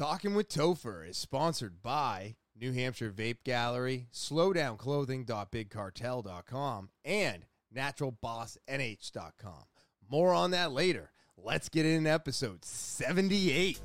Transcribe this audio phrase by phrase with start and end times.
[0.00, 7.44] Talking with Topher is sponsored by New Hampshire Vape Gallery, slowdownclothing.bigcartel.com, and
[7.76, 9.64] naturalbossnh.com.
[10.10, 11.10] More on that later.
[11.36, 13.78] Let's get in episode 78.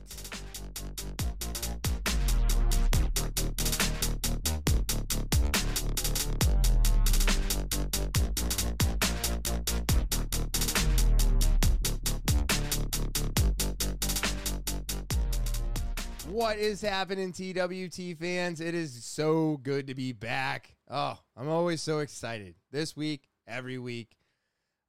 [16.36, 18.60] What is happening, TWT fans?
[18.60, 20.76] It is so good to be back.
[20.92, 22.56] Oh, I'm always so excited.
[22.74, 24.18] This week, every week,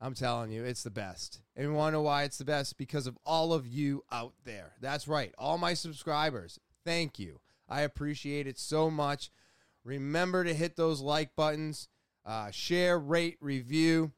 [0.00, 1.42] I'm telling you, it's the best.
[1.54, 2.76] And you want to know why it's the best?
[2.76, 4.72] Because of all of you out there.
[4.80, 6.58] That's right, all my subscribers.
[6.84, 7.38] Thank you.
[7.68, 9.30] I appreciate it so much.
[9.84, 11.86] Remember to hit those like buttons,
[12.24, 14.10] uh, share, rate, review,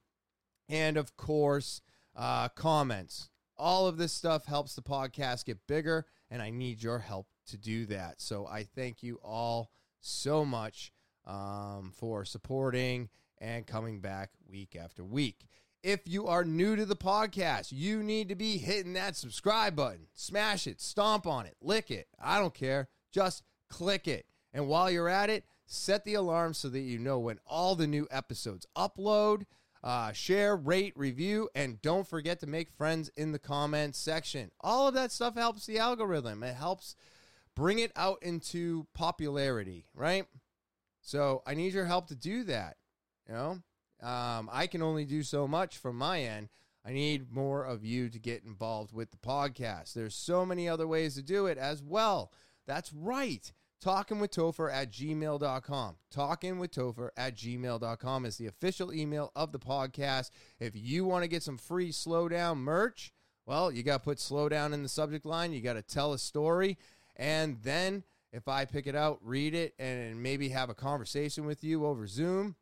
[0.67, 1.83] and of course,
[2.17, 3.29] uh, comments.
[3.59, 7.57] All of this stuff helps the podcast get bigger, and I need your help to
[7.57, 8.21] do that.
[8.21, 10.93] So I thank you all so much
[11.27, 13.09] um, for supporting
[13.39, 15.47] and coming back week after week.
[15.83, 20.09] If you are new to the podcast, you need to be hitting that subscribe button.
[20.13, 22.09] Smash it, stomp on it, lick it.
[22.21, 22.89] I don't care.
[23.13, 24.27] Just click it.
[24.53, 27.87] And while you're at it, set the alarm so that you know when all the
[27.87, 29.45] new episodes upload.
[29.83, 34.51] Uh, share, rate, review, and don't forget to make friends in the comments section.
[34.61, 36.43] All of that stuff helps the algorithm.
[36.43, 36.97] It helps
[37.55, 40.27] bring it out into popularity, right?
[41.01, 42.77] So I need your help to do that.
[43.29, 43.51] You know,
[44.09, 46.49] um, I can only do so much from my end.
[46.85, 49.93] I need more of you to get involved with the podcast.
[49.93, 52.33] There's so many other ways to do it as well.
[52.67, 53.53] That's right.
[53.81, 55.97] Talking with Topher at gmail.com.
[56.11, 60.31] Talking with Topher at gmail.com is the official email of the podcast.
[60.59, 63.13] If you want to get some free slowdown merch,
[63.47, 65.53] well, you got to put slowdown in the subject line.
[65.53, 66.77] You got to tell a story.
[67.15, 71.63] And then if I pick it out, read it, and maybe have a conversation with
[71.63, 72.57] you over Zoom,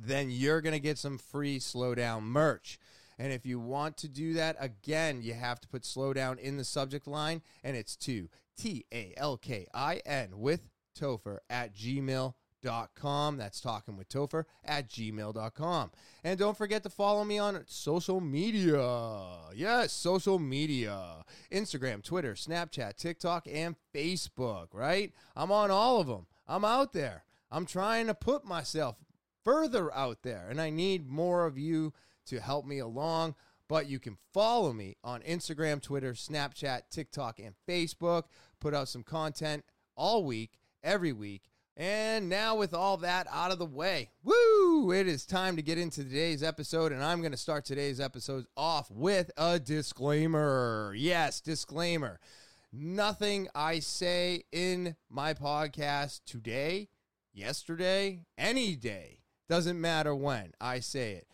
[0.00, 2.80] then you're going to get some free slowdown merch.
[3.18, 6.64] And if you want to do that, again, you have to put slowdown in the
[6.64, 10.68] subject line, and it's to T A L K I N with
[10.98, 13.36] Topher at gmail.com.
[13.36, 15.90] That's talking with Topher at gmail.com.
[16.24, 19.38] And don't forget to follow me on social media.
[19.54, 25.12] Yes, social media Instagram, Twitter, Snapchat, TikTok, and Facebook, right?
[25.34, 26.26] I'm on all of them.
[26.46, 27.24] I'm out there.
[27.50, 28.96] I'm trying to put myself
[29.44, 31.92] further out there, and I need more of you
[32.26, 33.34] to help me along.
[33.72, 38.24] But you can follow me on Instagram, Twitter, Snapchat, TikTok, and Facebook.
[38.60, 39.64] Put out some content
[39.96, 41.44] all week, every week.
[41.74, 45.78] And now, with all that out of the way, woo, it is time to get
[45.78, 46.92] into today's episode.
[46.92, 50.92] And I'm going to start today's episode off with a disclaimer.
[50.94, 52.20] Yes, disclaimer.
[52.74, 56.90] Nothing I say in my podcast today,
[57.32, 61.26] yesterday, any day, doesn't matter when I say it.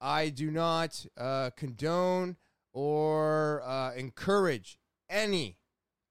[0.00, 2.36] I do not uh, condone
[2.72, 5.58] or uh, encourage any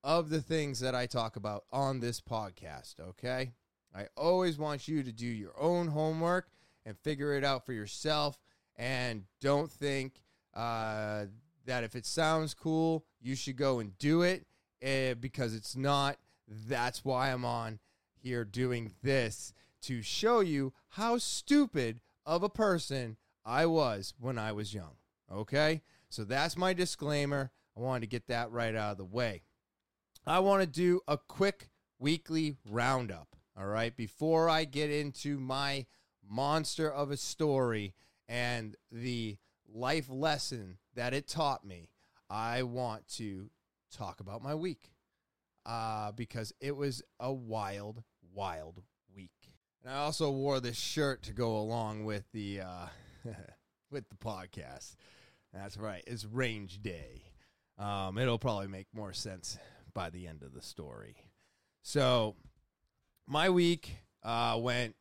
[0.03, 3.53] of the things that I talk about on this podcast, okay?
[3.95, 6.50] I always want you to do your own homework
[6.85, 8.40] and figure it out for yourself.
[8.75, 10.22] And don't think
[10.53, 11.25] uh,
[11.66, 14.45] that if it sounds cool, you should go and do it
[14.85, 16.18] uh, because it's not.
[16.47, 17.79] That's why I'm on
[18.22, 19.53] here doing this
[19.84, 24.95] to show you how stupid of a person I was when I was young.
[25.31, 25.81] Okay?
[26.09, 27.51] So that's my disclaimer.
[27.78, 29.44] I wanted to get that right out of the way.
[30.25, 31.69] I want to do a quick
[32.00, 33.35] weekly roundup.
[33.57, 33.95] All right?
[33.95, 35.85] Before I get into my
[36.28, 37.94] monster of a story
[38.28, 39.38] and the
[39.72, 41.89] life lesson that it taught me,
[42.29, 43.50] I want to
[43.91, 44.91] talk about my week
[45.66, 48.81] uh, because it was a wild, wild
[49.16, 49.31] week.
[49.83, 52.88] And I also wore this shirt to go along with the uh,
[53.91, 54.96] with the podcast.
[55.53, 56.03] That's right.
[56.08, 57.24] It's range day.
[57.78, 59.58] Um, it'll probably make more sense
[59.94, 61.16] by the end of the story.
[61.81, 62.36] So,
[63.27, 64.95] my week uh, went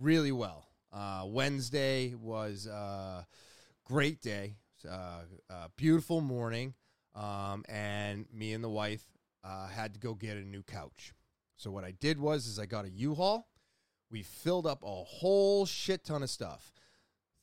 [0.00, 0.66] really well.
[0.92, 3.26] Uh, Wednesday was a
[3.84, 4.56] great day,
[4.88, 6.74] uh, a beautiful morning,
[7.14, 9.04] um, and me and the wife
[9.44, 11.14] uh, had to go get a new couch.
[11.56, 13.48] So what I did was, is I got a U-Haul.
[14.10, 16.72] We filled up a whole shit ton of stuff: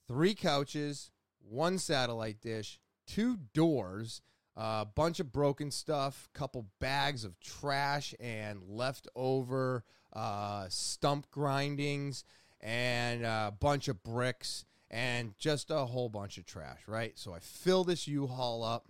[0.09, 4.21] three couches, one satellite dish, two doors,
[4.57, 12.23] a bunch of broken stuff, couple bags of trash and leftover uh, stump grindings,
[12.59, 17.17] and a bunch of bricks, and just a whole bunch of trash, right?
[17.19, 18.87] So I fill this U Haul up,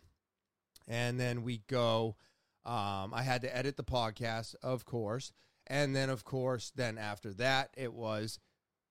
[0.88, 2.16] and then we go
[2.66, 5.32] Um, I had to edit the podcast, of course.
[5.68, 8.40] And then, of course, then after that, it was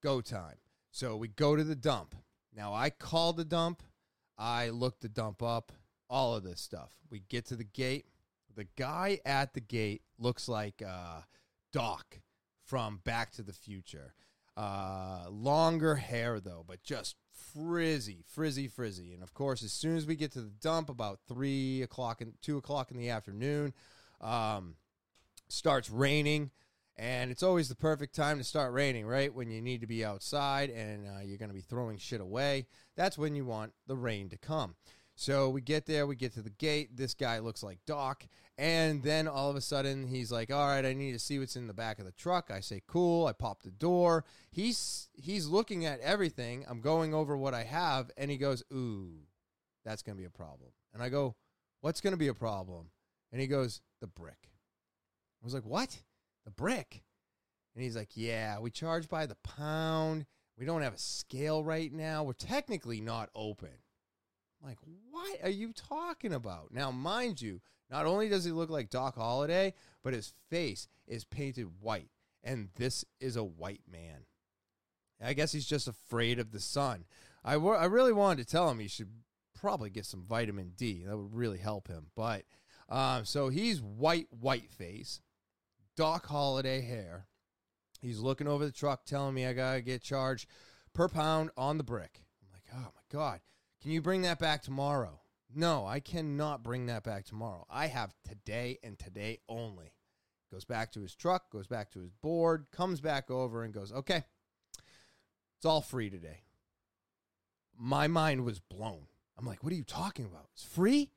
[0.03, 0.59] go time.
[0.99, 2.17] So we go to the dump.
[2.53, 3.85] Now, I called the dump.
[4.37, 5.71] I looked the dump up,
[6.11, 6.91] all of this stuff.
[7.09, 8.07] We get to the gate.
[8.57, 11.21] The guy at the gate looks like uh,
[11.73, 12.19] Doc
[12.65, 14.13] from Back to the Future.
[14.57, 17.15] Uh, longer hair, though, but just
[17.55, 19.15] frizzy, frizzy, frizzy.
[19.15, 22.33] And of course, as soon as we get to the dump, about three o'clock and
[22.43, 23.73] two o'clock in the afternoon,
[24.21, 24.75] um,
[25.49, 26.51] starts raining.
[26.99, 29.33] And it's always the perfect time to start raining, right?
[29.33, 32.67] When you need to be outside and uh, you're going to be throwing shit away.
[32.97, 34.75] That's when you want the rain to come.
[35.15, 36.97] So we get there, we get to the gate.
[36.97, 38.27] This guy looks like Doc.
[38.57, 41.57] And then all of a sudden, he's like, All right, I need to see what's
[41.57, 42.51] in the back of the truck.
[42.53, 43.27] I say, Cool.
[43.27, 44.25] I pop the door.
[44.51, 46.65] He's, he's looking at everything.
[46.69, 48.13] I'm going over what I have.
[48.17, 49.11] And he goes, Ooh,
[49.85, 50.71] that's going to be a problem.
[50.95, 51.35] And I go,
[51.81, 52.91] What's going to be a problem?
[53.33, 54.51] And he goes, The brick.
[55.43, 55.99] I was like, What?
[56.49, 57.03] The brick?
[57.75, 60.25] And he's like, Yeah, we charge by the pound.
[60.59, 62.25] We don't have a scale right now.
[62.25, 63.69] We're technically not open.
[64.61, 64.79] I'm like,
[65.11, 66.73] what are you talking about?
[66.73, 67.61] Now, mind you,
[67.91, 72.09] not only does he look like Doc Holliday, but his face is painted white.
[72.43, 74.25] And this is a white man.
[75.23, 77.05] I guess he's just afraid of the sun.
[77.45, 79.11] I, w- I really wanted to tell him he should
[79.55, 81.05] probably get some vitamin D.
[81.07, 82.07] That would really help him.
[82.17, 82.45] But
[82.89, 85.21] um, so he's white, white face,
[85.99, 87.27] Doc Holliday hair.
[88.01, 90.49] He's looking over the truck, telling me I gotta get charged
[90.95, 92.23] per pound on the brick.
[92.41, 93.41] I'm like, oh my god,
[93.83, 95.19] can you bring that back tomorrow?
[95.53, 97.67] No, I cannot bring that back tomorrow.
[97.69, 99.93] I have today and today only.
[100.53, 103.93] Goes back to his truck, goes back to his board, comes back over and goes,
[103.93, 104.23] okay,
[105.57, 106.43] it's all free today.
[107.77, 109.09] My mind was blown.
[109.37, 110.47] I'm like, what are you talking about?
[110.53, 111.11] It's free?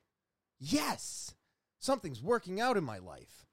[0.58, 1.36] Yes.
[1.78, 3.46] Something's working out in my life.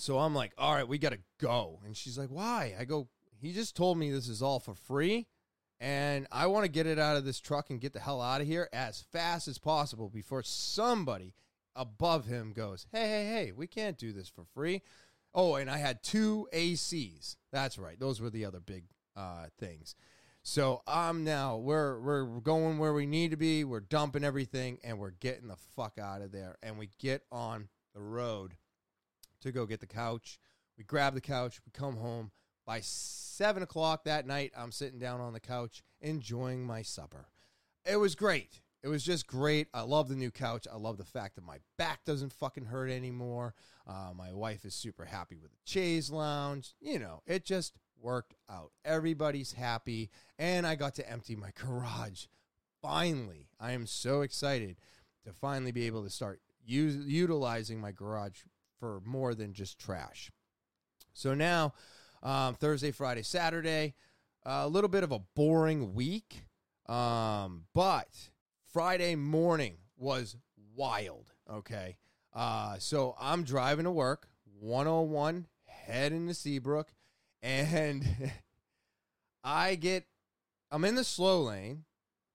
[0.00, 1.80] So I'm like, all right, we got to go.
[1.84, 2.74] And she's like, why?
[2.78, 3.08] I go,
[3.40, 5.26] he just told me this is all for free.
[5.80, 8.40] And I want to get it out of this truck and get the hell out
[8.40, 11.34] of here as fast as possible before somebody
[11.76, 14.82] above him goes, hey, hey, hey, we can't do this for free.
[15.34, 17.36] Oh, and I had two ACs.
[17.52, 17.98] That's right.
[17.98, 18.84] Those were the other big
[19.16, 19.94] uh, things.
[20.42, 23.64] So I'm now we're we're going where we need to be.
[23.64, 26.56] We're dumping everything and we're getting the fuck out of there.
[26.62, 28.54] And we get on the road
[29.42, 30.38] to go get the couch.
[30.76, 31.60] We grab the couch.
[31.64, 32.30] We come home.
[32.66, 37.28] By seven o'clock that night, I'm sitting down on the couch enjoying my supper.
[37.84, 38.60] It was great.
[38.82, 39.68] It was just great.
[39.74, 40.66] I love the new couch.
[40.72, 43.54] I love the fact that my back doesn't fucking hurt anymore.
[43.86, 46.74] Uh, my wife is super happy with the chaise lounge.
[46.80, 48.70] You know, it just worked out.
[48.84, 50.10] Everybody's happy.
[50.38, 52.26] And I got to empty my garage.
[52.80, 54.76] Finally, I am so excited
[55.24, 58.42] to finally be able to start use, utilizing my garage
[58.78, 60.30] for more than just trash.
[61.12, 61.74] So now,
[62.22, 63.94] um, Thursday, Friday, Saturday,
[64.44, 66.44] a little bit of a boring week,
[66.86, 68.08] um, but
[68.72, 70.36] Friday morning was
[70.74, 71.32] wild.
[71.50, 71.96] Okay.
[72.32, 74.28] Uh, so I'm driving to work,
[74.60, 76.88] 101, heading to Seabrook,
[77.42, 78.06] and
[79.44, 80.06] I get,
[80.70, 81.84] I'm in the slow lane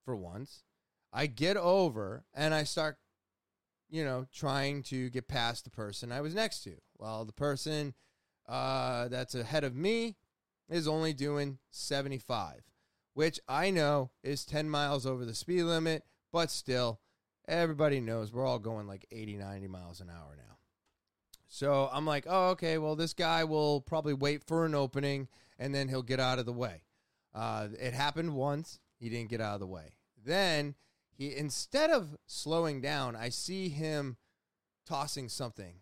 [0.04, 0.64] for once.
[1.12, 2.98] I get over and I start
[3.94, 6.74] you know, trying to get past the person I was next to.
[6.98, 7.94] Well, the person
[8.50, 10.16] uh, that's ahead of me
[10.68, 12.64] is only doing 75,
[13.14, 17.02] which I know is 10 miles over the speed limit, but still,
[17.48, 20.58] everybody knows we're all going like 80, 90 miles an hour now.
[21.48, 25.28] So I'm like, oh, okay, well, this guy will probably wait for an opening
[25.60, 26.82] and then he'll get out of the way.
[27.32, 29.94] Uh, it happened once, he didn't get out of the way.
[30.26, 30.74] Then
[31.16, 34.18] he instead of slowing down, I see him
[34.86, 35.76] tossing something.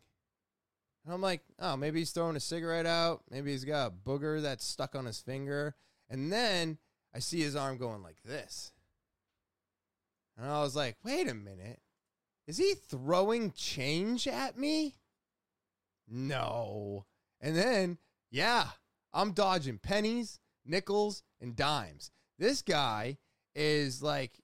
[1.06, 3.24] And I'm like, oh, maybe he's throwing a cigarette out.
[3.30, 5.76] Maybe he's got a booger that's stuck on his finger.
[6.10, 6.78] And then
[7.14, 8.72] I see his arm going like this.
[10.38, 11.80] And I was like, wait a minute.
[12.48, 14.98] Is he throwing change at me?
[16.08, 17.06] No.
[17.40, 17.98] And then,
[18.30, 18.68] yeah,
[19.14, 22.12] I'm dodging pennies, nickels, and dimes.
[22.38, 23.18] This guy
[23.56, 24.41] is like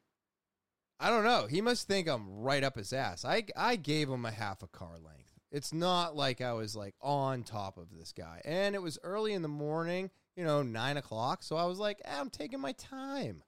[1.00, 1.46] I don't know.
[1.48, 3.24] He must think I'm right up his ass.
[3.24, 5.30] I I gave him a half a car length.
[5.52, 8.42] It's not like I was like on top of this guy.
[8.44, 11.44] And it was early in the morning, you know, nine o'clock.
[11.44, 13.44] So I was like, eh, I'm taking my time.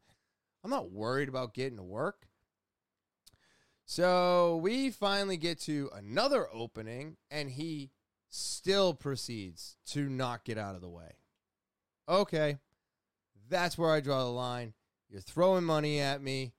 [0.64, 2.28] I'm not worried about getting to work.
[3.86, 7.90] So we finally get to another opening, and he
[8.30, 11.18] still proceeds to not get out of the way.
[12.08, 12.58] Okay,
[13.50, 14.74] that's where I draw the line.
[15.10, 16.54] You're throwing money at me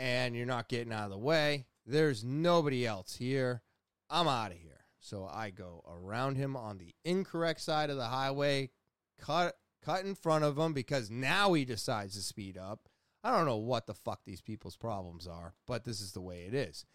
[0.00, 1.66] and you're not getting out of the way.
[1.84, 3.62] There's nobody else here.
[4.08, 4.86] I'm out of here.
[4.98, 8.70] So I go around him on the incorrect side of the highway,
[9.20, 12.88] cut cut in front of him because now he decides to speed up.
[13.22, 16.44] I don't know what the fuck these people's problems are, but this is the way
[16.46, 16.86] it is.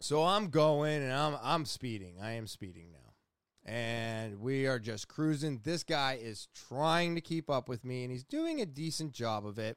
[0.00, 2.16] So I'm going and I'm I'm speeding.
[2.22, 2.98] I am speeding now.
[3.66, 5.60] And we are just cruising.
[5.64, 9.44] This guy is trying to keep up with me and he's doing a decent job
[9.44, 9.76] of it.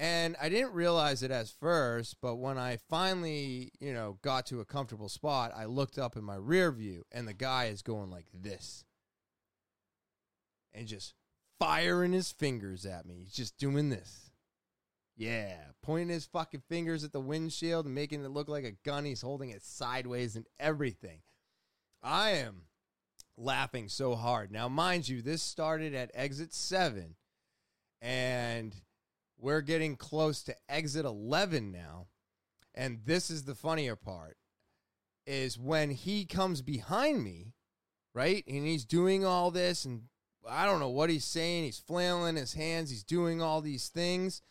[0.00, 4.60] And I didn't realize it as first, but when I finally, you know, got to
[4.60, 8.10] a comfortable spot, I looked up in my rear view and the guy is going
[8.10, 8.86] like this.
[10.72, 11.12] And just
[11.58, 13.16] firing his fingers at me.
[13.18, 14.30] He's just doing this.
[15.18, 19.04] Yeah, pointing his fucking fingers at the windshield and making it look like a gun.
[19.04, 21.20] He's holding it sideways and everything.
[22.02, 22.62] I am
[23.36, 24.50] laughing so hard.
[24.50, 27.16] Now, mind you, this started at exit seven,
[28.00, 28.74] and
[29.40, 32.06] we're getting close to exit 11 now.
[32.74, 34.36] And this is the funnier part
[35.26, 37.52] is when he comes behind me,
[38.14, 38.44] right?
[38.46, 40.02] And he's doing all this and
[40.48, 41.64] I don't know what he's saying.
[41.64, 44.42] He's flailing his hands, he's doing all these things.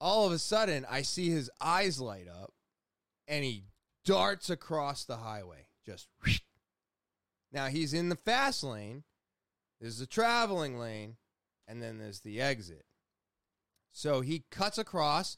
[0.00, 2.52] All of a sudden, I see his eyes light up
[3.28, 3.64] and he
[4.04, 5.66] darts across the highway.
[5.84, 6.40] Just whoosh.
[7.52, 9.04] now he's in the fast lane.
[9.80, 11.16] There's the traveling lane,
[11.66, 12.84] and then there's the exit.
[13.92, 15.36] So he cuts across,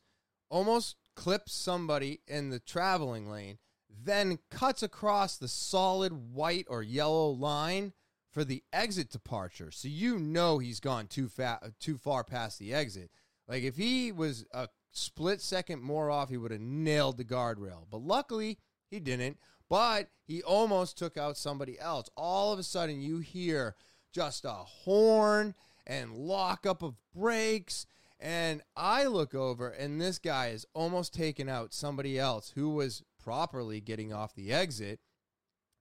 [0.48, 7.30] almost clips somebody in the traveling lane, then cuts across the solid white or yellow
[7.30, 7.92] line
[8.30, 9.70] for the exit departure.
[9.70, 13.10] So you know he's gone too fat, too far past the exit.
[13.46, 17.86] Like if he was a split second more off, he would have nailed the guardrail.
[17.90, 18.58] But luckily,
[18.90, 19.38] he didn't.
[19.68, 22.08] But he almost took out somebody else.
[22.16, 23.74] All of a sudden, you hear
[24.12, 25.54] just a horn
[25.86, 27.86] and lockup of brakes
[28.22, 33.02] and I look over, and this guy is almost taken out somebody else who was
[33.20, 35.00] properly getting off the exit.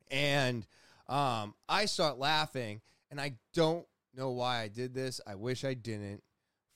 [0.10, 0.65] And
[1.07, 2.81] um, I start laughing,
[3.12, 5.21] and I don't know why I did this.
[5.27, 6.24] I wish I didn't.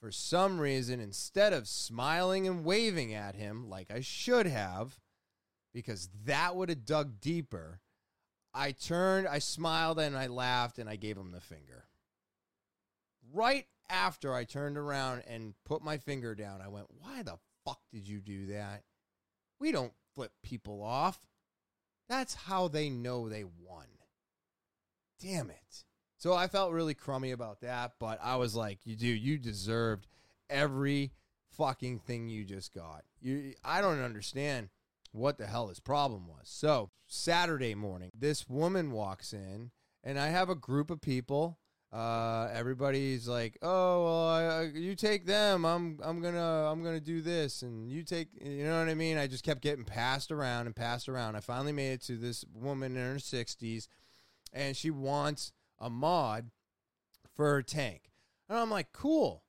[0.00, 5.00] For some reason, instead of smiling and waving at him like I should have,
[5.74, 7.80] because that would have dug deeper,
[8.54, 11.86] I turned, I smiled, and I laughed, and I gave him the finger.
[13.34, 17.80] Right after I turned around and put my finger down, I went, Why the fuck
[17.92, 18.82] did you do that?
[19.58, 21.20] We don't flip people off.
[22.08, 23.86] That's how they know they won.
[25.20, 25.84] Damn it.
[26.18, 30.06] So I felt really crummy about that, but I was like, you do, you deserved
[30.48, 31.12] every
[31.56, 33.04] fucking thing you just got.
[33.20, 34.68] You I don't understand
[35.12, 36.44] what the hell his problem was.
[36.44, 39.70] So, Saturday morning, this woman walks in
[40.04, 41.58] and I have a group of people
[41.92, 45.64] uh, everybody's like, "Oh, well, I, I, you take them.
[45.64, 48.28] I'm I'm gonna I'm gonna do this, and you take.
[48.40, 49.18] You know what I mean?
[49.18, 51.36] I just kept getting passed around and passed around.
[51.36, 53.88] I finally made it to this woman in her sixties,
[54.52, 56.50] and she wants a mod
[57.34, 58.10] for her tank,
[58.48, 59.42] and I'm like, "Cool."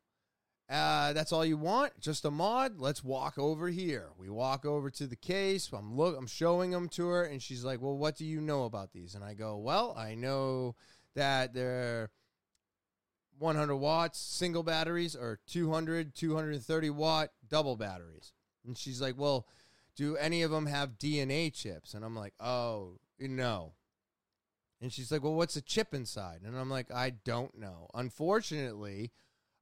[0.70, 1.98] Uh, that's all you want?
[1.98, 2.74] Just a mod?
[2.77, 4.10] Let's walk over here.
[4.17, 5.70] We walk over to the case.
[5.72, 6.15] I'm look.
[6.15, 9.15] I'm showing them to her, and she's like, "Well, what do you know about these?"
[9.15, 10.75] And I go, "Well, I know
[11.15, 12.12] that they're
[13.39, 18.34] 100 watts single batteries or 200, 230 watt double batteries.
[18.65, 19.48] And she's like, Well,
[19.96, 21.94] do any of them have DNA chips?
[21.94, 23.74] And I'm like, Oh, no.
[24.82, 26.41] And she's like, Well, what's a chip inside?
[26.46, 27.89] And I'm like, I don't know.
[27.94, 29.12] Unfortunately,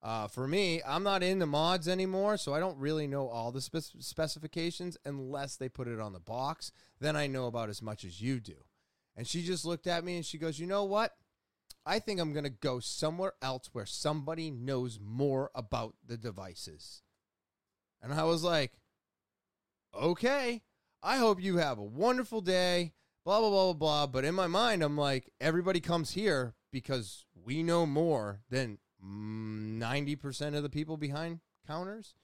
[0.03, 3.61] uh, for me, I'm not into mods anymore, so I don't really know all the
[3.61, 6.71] spe- specifications unless they put it on the box.
[6.99, 8.65] Then I know about as much as you do.
[9.17, 11.15] And she just looked at me and she goes, You know what?
[11.85, 17.03] I think I'm going to go somewhere else where somebody knows more about the devices.
[18.01, 18.73] And I was like,
[19.93, 20.63] okay,
[21.03, 24.07] I hope you have a wonderful day, blah, blah, blah, blah, blah.
[24.07, 30.55] But in my mind, I'm like, everybody comes here because we know more than 90%
[30.55, 32.15] of the people behind counters.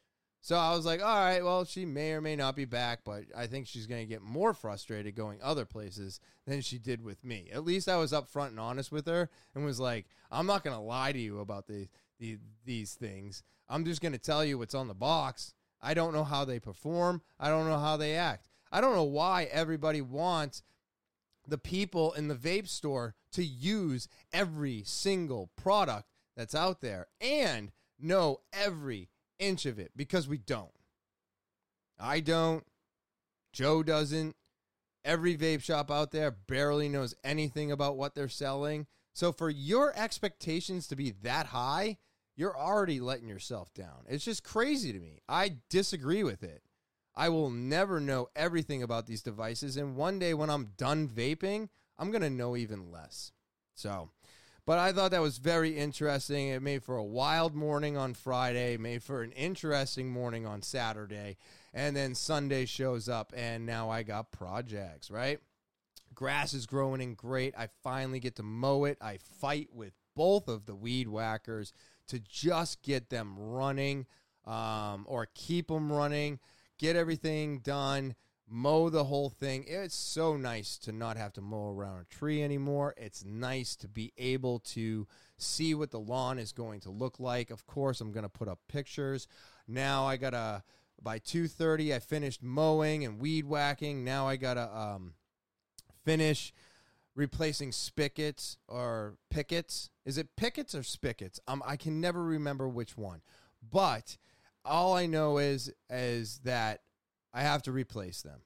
[0.43, 3.25] So I was like, all right, well, she may or may not be back, but
[3.37, 7.23] I think she's going to get more frustrated going other places than she did with
[7.23, 7.49] me.
[7.53, 10.75] At least I was upfront and honest with her and was like, I'm not going
[10.75, 11.87] to lie to you about the,
[12.19, 13.43] the, these things.
[13.69, 15.53] I'm just going to tell you what's on the box.
[15.79, 17.21] I don't know how they perform.
[17.39, 18.49] I don't know how they act.
[18.71, 20.63] I don't know why everybody wants
[21.47, 27.71] the people in the vape store to use every single product that's out there and
[27.99, 29.09] know every
[29.41, 30.71] inch of it because we don't.
[31.99, 32.63] I don't.
[33.51, 34.35] Joe doesn't.
[35.03, 38.87] Every vape shop out there barely knows anything about what they're selling.
[39.13, 41.97] So for your expectations to be that high,
[42.35, 44.05] you're already letting yourself down.
[44.07, 45.19] It's just crazy to me.
[45.27, 46.61] I disagree with it.
[47.15, 49.75] I will never know everything about these devices.
[49.75, 53.31] And one day when I'm done vaping, I'm going to know even less.
[53.75, 54.11] So,
[54.71, 56.47] but I thought that was very interesting.
[56.47, 61.35] It made for a wild morning on Friday, made for an interesting morning on Saturday.
[61.73, 65.39] And then Sunday shows up, and now I got projects, right?
[66.15, 67.53] Grass is growing in great.
[67.57, 68.97] I finally get to mow it.
[69.01, 71.73] I fight with both of the weed whackers
[72.07, 74.05] to just get them running
[74.47, 76.39] um, or keep them running,
[76.79, 78.15] get everything done,
[78.51, 79.63] mow the whole thing.
[79.65, 82.93] It's so nice to not have to mow around a tree anymore.
[82.97, 87.49] It's nice to be able to see what the lawn is going to look like.
[87.49, 89.27] Of course, I'm going to put up pictures.
[89.67, 90.63] Now I got to
[91.01, 94.03] by 2:30 I finished mowing and weed whacking.
[94.03, 95.13] Now I got to um,
[96.03, 96.53] finish
[97.15, 99.89] replacing spigots or pickets.
[100.05, 101.39] Is it pickets or spigots?
[101.47, 103.21] Um, I can never remember which one.
[103.67, 104.17] But
[104.65, 106.81] all I know is is that
[107.33, 108.41] I have to replace them.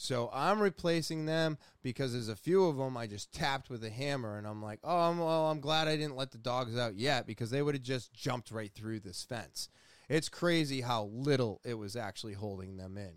[0.00, 3.90] So I'm replacing them because there's a few of them I just tapped with a
[3.90, 6.94] hammer, and I'm like, oh, I'm, well, I'm glad I didn't let the dogs out
[6.94, 9.68] yet because they would have just jumped right through this fence.
[10.08, 13.14] It's crazy how little it was actually holding them in.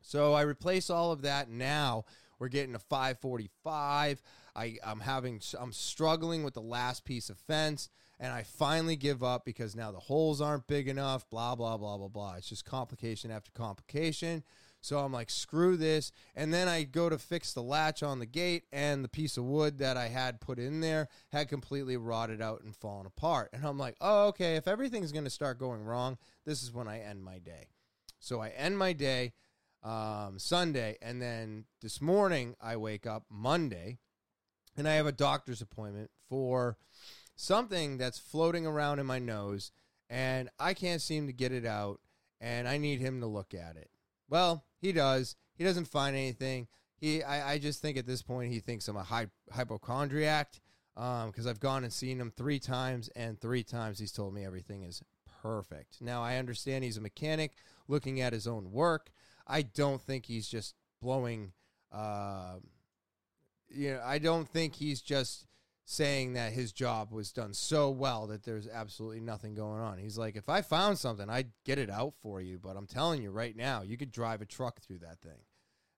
[0.00, 1.50] So I replace all of that.
[1.50, 2.04] Now
[2.38, 4.22] we're getting a 545.
[4.54, 7.88] I, I'm having I'm struggling with the last piece of fence,
[8.20, 11.28] and I finally give up because now the holes aren't big enough.
[11.30, 12.34] Blah blah blah blah blah.
[12.34, 14.42] It's just complication after complication.
[14.80, 16.12] So I'm like, screw this.
[16.36, 19.44] And then I go to fix the latch on the gate, and the piece of
[19.44, 23.50] wood that I had put in there had completely rotted out and fallen apart.
[23.52, 26.86] And I'm like, oh, okay, if everything's going to start going wrong, this is when
[26.86, 27.70] I end my day.
[28.20, 29.32] So I end my day
[29.82, 33.98] um, Sunday, and then this morning I wake up Monday,
[34.76, 36.76] and I have a doctor's appointment for
[37.38, 39.70] something that's floating around in my nose,
[40.10, 42.00] and I can't seem to get it out,
[42.40, 43.90] and I need him to look at it.
[44.28, 45.36] Well, he does.
[45.54, 46.66] He doesn't find anything.
[46.96, 50.60] He, I, I just think at this point he thinks I'm a hy- hypochondriac
[50.94, 54.44] because um, I've gone and seen him three times, and three times he's told me
[54.44, 55.00] everything is
[55.40, 56.02] perfect.
[56.02, 57.52] Now I understand he's a mechanic
[57.86, 59.10] looking at his own work.
[59.46, 61.52] I don't think he's just blowing.
[61.92, 62.56] Uh,
[63.68, 65.46] you know, I don't think he's just
[65.90, 69.96] saying that his job was done so well that there's absolutely nothing going on.
[69.96, 72.58] He's like, if I found something, I'd get it out for you.
[72.58, 75.40] But I'm telling you right now, you could drive a truck through that thing.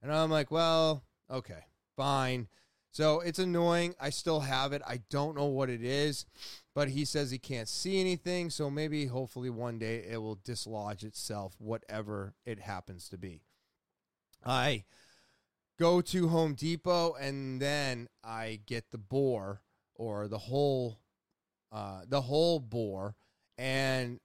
[0.01, 1.65] And I'm like, well, okay,
[1.97, 2.47] fine.
[2.93, 3.97] So it's annoying.
[4.01, 4.81] I still have it.
[4.87, 6.25] I don't know what it is,
[6.73, 8.49] but he says he can't see anything.
[8.51, 13.43] So maybe, hopefully, one day it will dislodge itself, whatever it happens to be.
[14.47, 14.85] I
[15.81, 19.63] go to Home Depot and then I get the bore
[20.01, 20.99] or the whole
[21.71, 23.15] uh, the whole bore,
[23.59, 24.19] and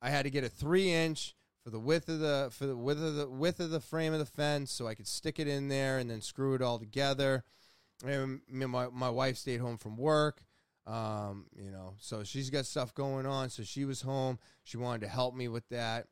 [0.00, 3.02] I had to get a three inch for the width of the for the width
[3.02, 5.68] of the width of the frame of the fence, so I could stick it in
[5.68, 7.42] there and then screw it all together.
[8.06, 10.44] And my my wife stayed home from work,
[10.86, 13.50] um, you know, so she's got stuff going on.
[13.50, 14.38] So she was home.
[14.62, 16.06] She wanted to help me with that.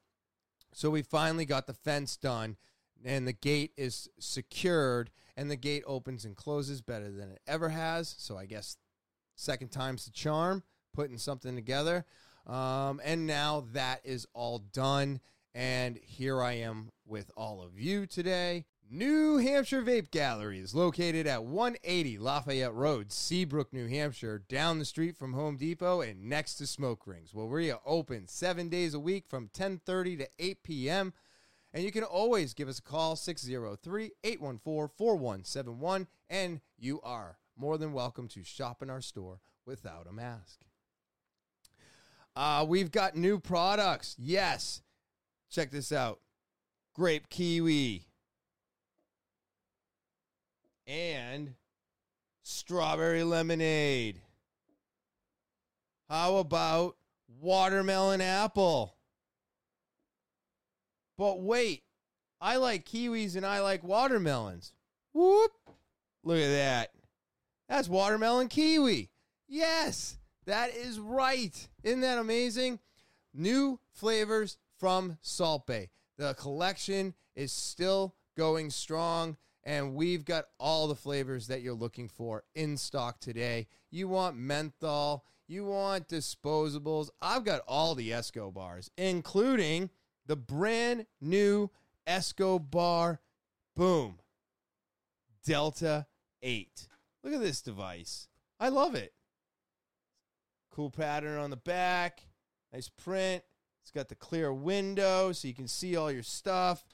[0.74, 2.56] So we finally got the fence done,
[3.04, 7.68] and the gate is secured and the gate opens and closes better than it ever
[7.68, 8.14] has.
[8.18, 8.76] So I guess
[9.36, 10.62] second time's the charm,
[10.94, 12.04] putting something together.
[12.46, 15.20] Um, and now that is all done.
[15.54, 18.64] And here I am with all of you today.
[18.94, 24.84] New Hampshire Vape Gallery is located at 180 Lafayette Road, Seabrook, New Hampshire, down the
[24.84, 27.32] street from Home Depot and next to Smoke Rings.
[27.32, 31.14] Well, we are open seven days a week from 10:30 to 8 p.m.
[31.74, 37.78] And you can always give us a call, 603 814 4171, and you are more
[37.78, 40.60] than welcome to shop in our store without a mask.
[42.34, 44.16] Uh, we've got new products.
[44.18, 44.82] Yes.
[45.50, 46.20] Check this out
[46.94, 48.04] grape kiwi
[50.86, 51.54] and
[52.42, 54.20] strawberry lemonade.
[56.08, 56.96] How about
[57.40, 58.96] watermelon apple?
[61.16, 61.82] But wait,
[62.40, 64.72] I like kiwis and I like watermelons.
[65.12, 65.52] Whoop.
[66.24, 66.90] Look at that.
[67.68, 69.10] That's watermelon kiwi.
[69.48, 71.68] Yes, that is right.
[71.82, 72.78] Isn't that amazing?
[73.34, 75.90] New flavors from Salt Bae.
[76.18, 82.08] The collection is still going strong, and we've got all the flavors that you're looking
[82.08, 83.68] for in stock today.
[83.90, 87.10] You want menthol, you want disposables.
[87.20, 89.90] I've got all the Esco bars, including
[90.26, 91.70] the brand new
[92.06, 93.20] Escobar
[93.74, 94.18] Boom
[95.44, 96.06] Delta
[96.42, 96.88] 8.
[97.22, 98.28] Look at this device.
[98.58, 99.12] I love it.
[100.70, 102.26] Cool pattern on the back.
[102.72, 103.42] Nice print.
[103.82, 106.84] It's got the clear window so you can see all your stuff.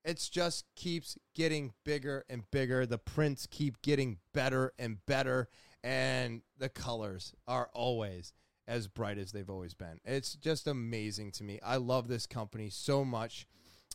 [0.04, 2.84] It just keeps getting bigger and bigger.
[2.84, 5.48] The prints keep getting better and better,
[5.82, 8.34] and the colors are always
[8.66, 10.00] as bright as they've always been.
[10.04, 11.60] It's just amazing to me.
[11.62, 13.46] I love this company so much.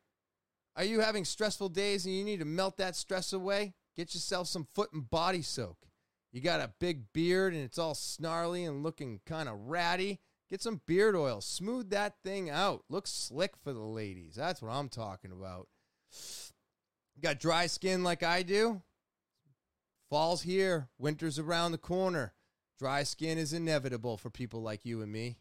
[0.76, 3.72] Are you having stressful days and you need to melt that stress away?
[3.96, 5.78] Get yourself some foot and body soak.
[6.32, 10.20] You got a big beard and it's all snarly and looking kind of ratty.
[10.50, 11.40] Get some beard oil.
[11.40, 12.84] Smooth that thing out.
[12.90, 14.34] Look slick for the ladies.
[14.34, 15.68] That's what I'm talking about.
[17.20, 18.82] Got dry skin like I do?
[20.10, 20.88] Fall's here.
[20.98, 22.34] Winter's around the corner.
[22.78, 25.38] Dry skin is inevitable for people like you and me.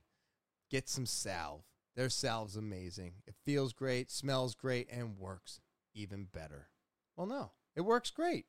[0.72, 1.64] Get some salve.
[1.96, 3.16] Their salve's amazing.
[3.28, 5.60] It feels great, smells great, and works
[5.94, 6.70] even better.
[7.16, 8.46] Well, no, it works great.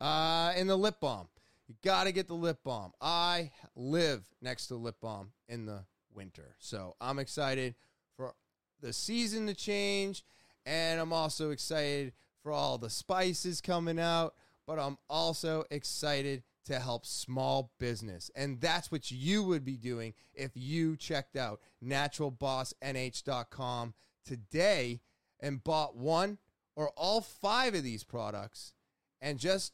[0.00, 1.28] Uh, and the lip balm.
[1.68, 2.92] You got to get the lip balm.
[3.00, 6.54] I live next to lip balm in the winter.
[6.58, 7.74] So I'm excited
[8.16, 8.34] for
[8.80, 10.22] the season to change.
[10.64, 14.34] And I'm also excited for all the spices coming out.
[14.66, 18.30] But I'm also excited to help small business.
[18.34, 23.94] And that's what you would be doing if you checked out naturalbossnh.com
[24.24, 25.00] today
[25.40, 26.38] and bought one
[26.76, 28.72] or all five of these products
[29.20, 29.72] and just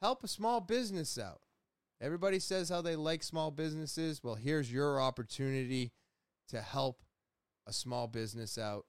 [0.00, 1.40] help a small business out.
[2.00, 4.24] Everybody says how they like small businesses.
[4.24, 5.92] Well, here's your opportunity
[6.48, 7.02] to help
[7.66, 8.86] a small business out,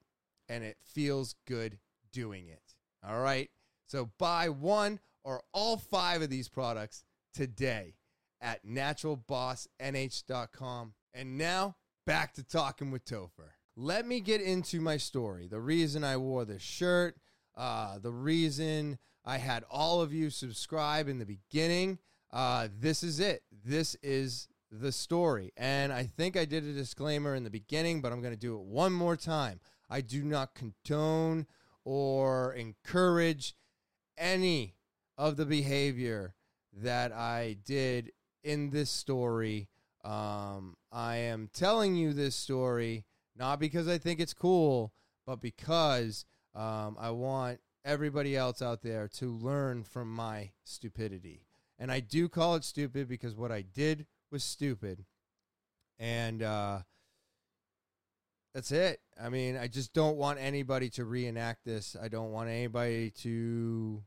[0.48, 1.78] and it feels good
[2.14, 2.76] doing it.
[3.06, 3.50] All right.
[3.88, 7.96] So buy one or all five of these products today
[8.40, 10.94] at naturalbossnh.com.
[11.14, 13.56] And now back to talking with Topher.
[13.76, 15.48] Let me get into my story.
[15.48, 17.18] The reason I wore this shirt,
[17.62, 22.00] uh, the reason I had all of you subscribe in the beginning.
[22.34, 23.43] Uh, this is it.
[23.63, 25.54] This is the story.
[25.56, 28.56] And I think I did a disclaimer in the beginning, but I'm going to do
[28.56, 29.60] it one more time.
[29.91, 31.45] I do not condone
[31.86, 33.54] or encourage
[34.17, 34.74] any
[35.15, 36.34] of the behavior
[36.74, 38.12] that I did
[38.43, 39.69] in this story.
[40.04, 43.06] Um, I am telling you this story
[43.38, 44.93] not because I think it's cool,
[45.28, 51.46] but because um, I want everybody else out there to learn from my stupidity.
[51.80, 55.06] And I do call it stupid because what I did was stupid.
[55.98, 56.80] And uh,
[58.54, 59.00] that's it.
[59.22, 61.96] I mean, I just don't want anybody to reenact this.
[62.02, 64.04] I don't want anybody to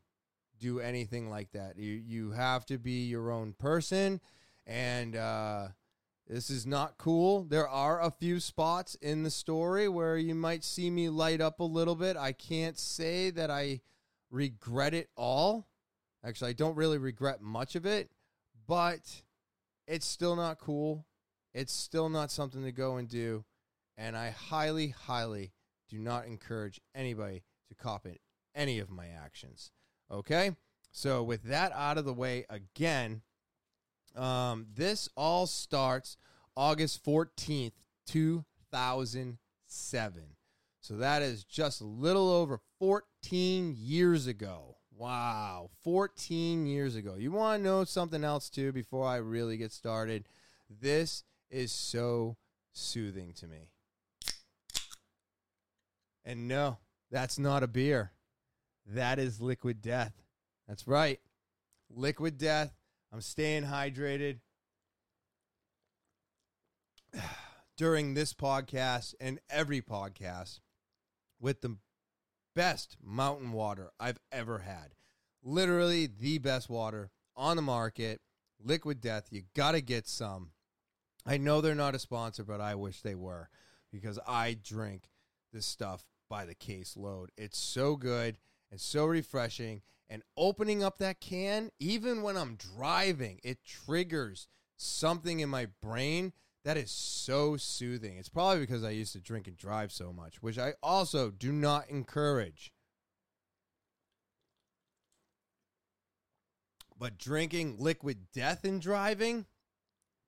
[0.61, 1.77] do anything like that.
[1.79, 4.21] You you have to be your own person
[4.67, 5.69] and uh,
[6.27, 7.45] This is not cool.
[7.45, 11.61] There are a few spots in the story where you might see me light up
[11.61, 12.17] a little bit.
[12.17, 13.83] I can't say that I
[14.31, 15.69] regret it all.
[16.25, 18.11] Actually, I don't really regret much of it,
[18.67, 19.23] but
[19.87, 21.05] it's still not cool.
[21.53, 23.45] It's still not something to go and do.
[23.99, 25.53] And I highly, highly
[25.91, 28.21] do not encourage anybody to copy
[28.55, 29.73] any of my actions.
[30.11, 30.57] Okay?
[30.91, 33.23] So, with that out of the way, again,
[34.17, 36.17] um, this all starts
[36.57, 37.73] August 14th,
[38.07, 40.23] 2007.
[40.81, 44.77] So, that is just a little over 14 years ago.
[44.97, 47.17] Wow, 14 years ago.
[47.19, 50.29] You want to know something else, too, before I really get started?
[50.69, 52.37] This is so
[52.73, 53.71] soothing to me.
[56.25, 56.79] And no,
[57.11, 58.13] that's not a beer.
[58.87, 60.13] That is liquid death.
[60.69, 61.21] That's right.
[61.91, 62.73] Liquid death.
[63.15, 64.41] I'm staying hydrated
[67.77, 70.59] during this podcast and every podcast
[71.39, 71.77] with the
[72.57, 74.97] best mountain water I've ever had.
[75.45, 78.21] Literally the best water on the market.
[78.61, 79.29] Liquid death.
[79.31, 80.51] You got to get some.
[81.25, 83.49] I know they're not a sponsor, but I wish they were
[83.93, 85.05] because I drink
[85.53, 87.31] this stuff by the case load.
[87.37, 88.39] It's so good
[88.73, 89.83] and so refreshing.
[90.09, 96.33] And opening up that can, even when I'm driving, it triggers something in my brain
[96.65, 98.17] that is so soothing.
[98.17, 101.53] It's probably because I used to drink and drive so much, which I also do
[101.53, 102.73] not encourage.
[106.99, 109.47] But drinking liquid death and driving,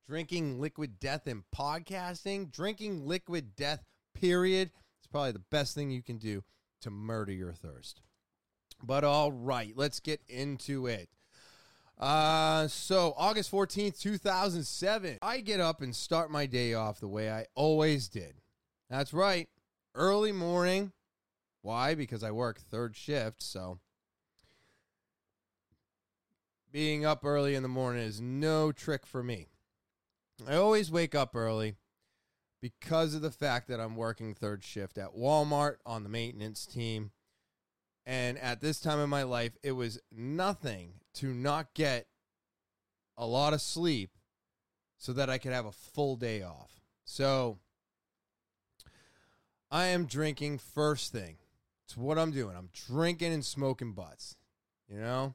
[0.06, 3.84] drinking liquid death and podcasting, drinking liquid death,
[4.14, 6.42] period, is probably the best thing you can do
[6.82, 8.02] to murder your thirst.
[8.82, 11.08] But all right, let's get into it.
[11.98, 17.30] Uh, so August 14th, 2007, I get up and start my day off the way
[17.30, 18.34] I always did.
[18.90, 19.48] That's right,
[19.94, 20.92] early morning.
[21.62, 21.94] Why?
[21.94, 23.80] Because I work third shift, so
[26.70, 29.48] being up early in the morning is no trick for me.
[30.46, 31.76] I always wake up early
[32.60, 37.12] because of the fact that I'm working third shift at Walmart on the maintenance team.
[38.06, 42.06] And at this time in my life, it was nothing to not get
[43.18, 44.10] a lot of sleep
[44.96, 46.70] so that I could have a full day off.
[47.04, 47.58] So
[49.70, 51.38] I am drinking first thing.
[51.84, 52.56] It's what I'm doing.
[52.56, 54.36] I'm drinking and smoking butts,
[54.88, 55.34] you know,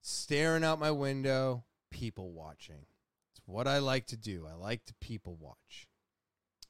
[0.00, 2.86] staring out my window, people watching.
[3.32, 4.46] It's what I like to do.
[4.50, 5.88] I like to people watch.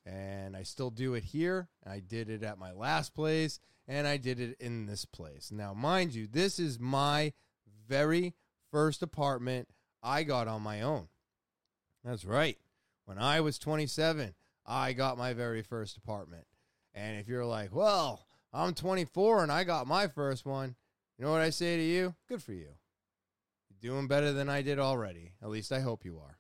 [0.07, 1.69] And I still do it here.
[1.85, 5.51] I did it at my last place and I did it in this place.
[5.53, 7.33] Now, mind you, this is my
[7.89, 8.35] very
[8.71, 9.69] first apartment
[10.03, 11.09] I got on my own.
[12.05, 12.57] That's right.
[13.05, 16.47] When I was 27, I got my very first apartment.
[16.95, 20.77] And if you're like, well, I'm 24 and I got my first one,
[21.19, 22.15] you know what I say to you?
[22.29, 22.69] Good for you.
[23.69, 25.33] You're doing better than I did already.
[25.43, 26.39] At least I hope you are.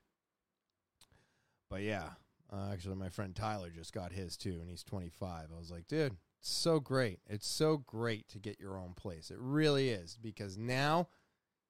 [1.71, 2.11] But yeah,
[2.53, 5.49] uh, actually, my friend Tyler just got his too, and he's 25.
[5.53, 7.21] I was like, dude, it's so great.
[7.29, 9.31] It's so great to get your own place.
[9.31, 11.09] It really is because now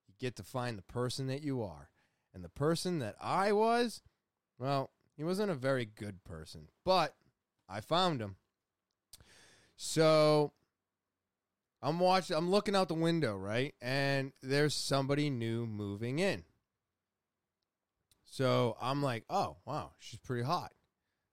[0.06, 1.88] you get to find the person that you are.
[2.34, 4.02] And the person that I was,
[4.58, 7.14] well, he wasn't a very good person, but
[7.68, 8.36] I found him.
[9.76, 10.52] So
[11.82, 13.74] I'm watching I'm looking out the window, right?
[13.80, 16.44] And there's somebody new moving in.
[18.36, 20.74] So I'm like, "Oh, wow, she's pretty hot."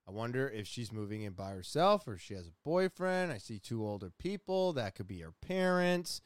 [0.08, 3.30] I wonder if she's moving in by herself or she has a boyfriend.
[3.30, 4.72] I see two older people.
[4.72, 6.22] That could be her parents.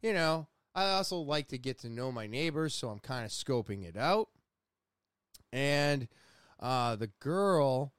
[0.00, 3.32] You know, I also like to get to know my neighbors, so I'm kind of
[3.32, 4.28] scoping it out.
[5.52, 6.06] And
[6.60, 7.92] uh, the girl,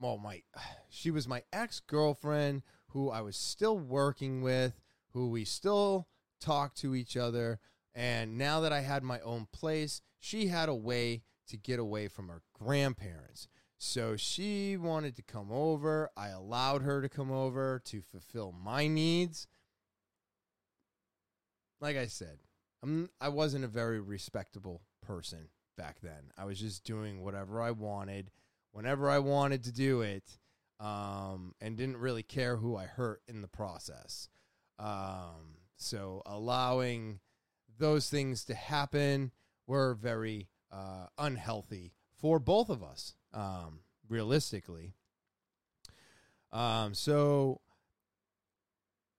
[0.00, 0.42] well, my,
[0.88, 4.80] she was my ex girlfriend who I was still working with,
[5.14, 6.06] who we still
[6.40, 7.58] talk to each other.
[7.92, 12.08] And now that I had my own place, she had a way to get away
[12.08, 13.48] from her grandparents.
[13.78, 16.10] So she wanted to come over.
[16.16, 19.46] I allowed her to come over to fulfill my needs.
[21.80, 22.38] Like I said,
[22.82, 26.32] I'm I wasn't a very respectable person back then.
[26.38, 28.30] I was just doing whatever I wanted,
[28.72, 30.38] whenever I wanted to do it,
[30.80, 34.28] um, and didn't really care who I hurt in the process.
[34.78, 37.20] Um, so allowing
[37.78, 39.32] those things to happen
[39.66, 44.94] were very uh, unhealthy for both of us um, realistically.
[46.52, 47.60] Um, so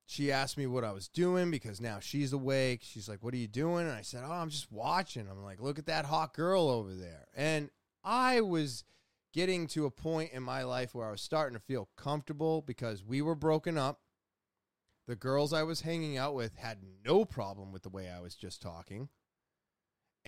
[0.05, 2.81] she asked me what I was doing because now she's awake.
[2.81, 3.87] She's like, What are you doing?
[3.87, 5.27] And I said, Oh, I'm just watching.
[5.29, 7.27] I'm like, Look at that hot girl over there.
[7.35, 7.69] And
[8.03, 8.85] I was
[9.33, 13.03] getting to a point in my life where I was starting to feel comfortable because
[13.03, 13.99] we were broken up.
[15.07, 18.35] The girls I was hanging out with had no problem with the way I was
[18.35, 19.09] just talking.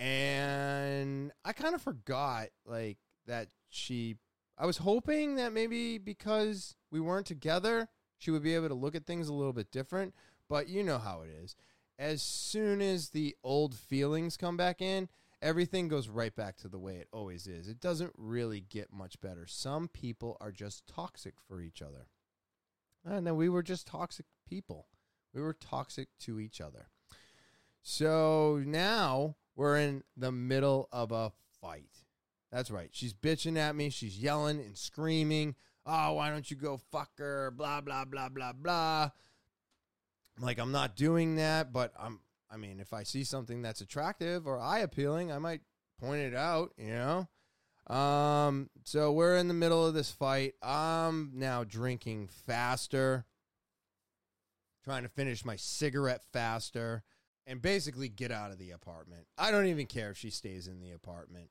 [0.00, 4.16] And I kind of forgot like that she
[4.56, 8.94] I was hoping that maybe because we weren't together, she would be able to look
[8.94, 10.14] at things a little bit different,
[10.48, 11.54] but you know how it is.
[11.98, 15.08] As soon as the old feelings come back in,
[15.40, 17.68] everything goes right back to the way it always is.
[17.68, 19.46] It doesn't really get much better.
[19.46, 22.08] Some people are just toxic for each other.
[23.04, 24.88] And then we were just toxic people.
[25.32, 26.88] We were toxic to each other.
[27.82, 31.90] So now we're in the middle of a fight.
[32.50, 32.88] That's right.
[32.92, 33.90] She's bitching at me.
[33.90, 35.54] She's yelling and screaming.
[35.84, 37.50] Oh, why don't you go fuck her?
[37.50, 39.10] Blah, blah, blah, blah, blah.
[40.40, 42.20] Like, I'm not doing that, but I'm
[42.50, 45.60] I mean, if I see something that's attractive or eye appealing, I might
[46.00, 47.28] point it out, you know?
[47.94, 50.54] Um, so we're in the middle of this fight.
[50.62, 53.26] I'm now drinking faster,
[54.84, 57.04] trying to finish my cigarette faster,
[57.46, 59.26] and basically get out of the apartment.
[59.36, 61.50] I don't even care if she stays in the apartment,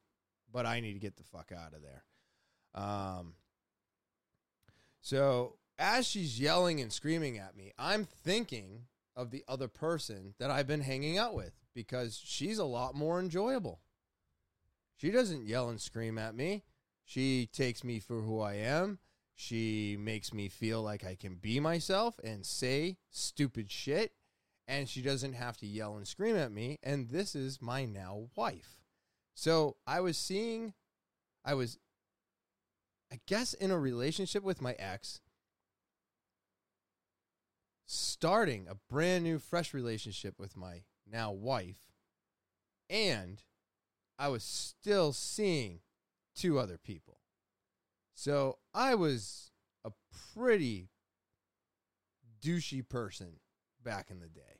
[0.51, 2.03] but I need to get the fuck out of there.
[2.75, 3.33] Um,
[5.01, 10.51] so as she's yelling and screaming at me, I'm thinking of the other person that
[10.51, 13.81] I've been hanging out with because she's a lot more enjoyable.
[14.97, 16.63] She doesn't yell and scream at me.
[17.05, 18.99] She takes me for who I am.
[19.33, 24.11] She makes me feel like I can be myself and say stupid shit.
[24.69, 26.77] And she doesn't have to yell and scream at me.
[26.83, 28.77] And this is my now wife.
[29.33, 30.73] So I was seeing,
[31.43, 31.79] I was,
[33.11, 35.21] I guess, in a relationship with my ex
[37.91, 41.79] starting a brand new, fresh relationship with my now wife,
[42.87, 43.41] and
[44.19, 45.79] I was still seeing
[46.35, 47.17] two other people.
[48.13, 49.49] So I was
[49.83, 49.91] a
[50.35, 50.89] pretty
[52.43, 53.39] douchey person
[53.83, 54.58] back in the day.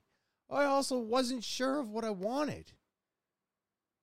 [0.50, 2.72] I also wasn't sure of what I wanted.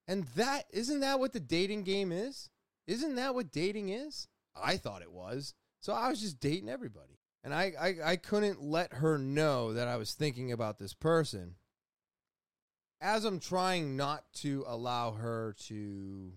[0.08, 2.50] And that isn't that what the dating game is?
[2.86, 4.28] Isn't that what dating is?
[4.54, 5.54] I thought it was.
[5.80, 7.18] So I was just dating everybody.
[7.42, 11.54] And I, I, I couldn't let her know that I was thinking about this person.
[13.00, 16.32] As I'm trying not to allow her to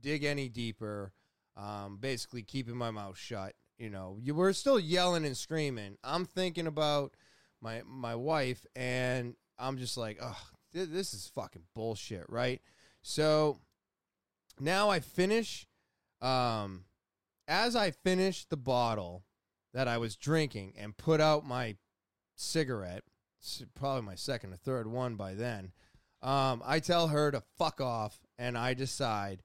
[0.00, 1.12] dig any deeper,
[1.56, 3.54] um, basically keeping my mouth shut.
[3.78, 5.96] You know, you were still yelling and screaming.
[6.04, 7.14] I'm thinking about
[7.60, 10.40] my my wife, and I'm just like, oh,
[10.74, 12.60] th- this is fucking bullshit, right?
[13.02, 13.58] So
[14.58, 15.66] now I finish.
[16.20, 16.84] Um,
[17.48, 19.24] as I finish the bottle,
[19.72, 21.76] that I was drinking and put out my
[22.36, 23.04] cigarette,
[23.74, 25.72] probably my second or third one by then.
[26.22, 29.42] Um, I tell her to fuck off, and I decide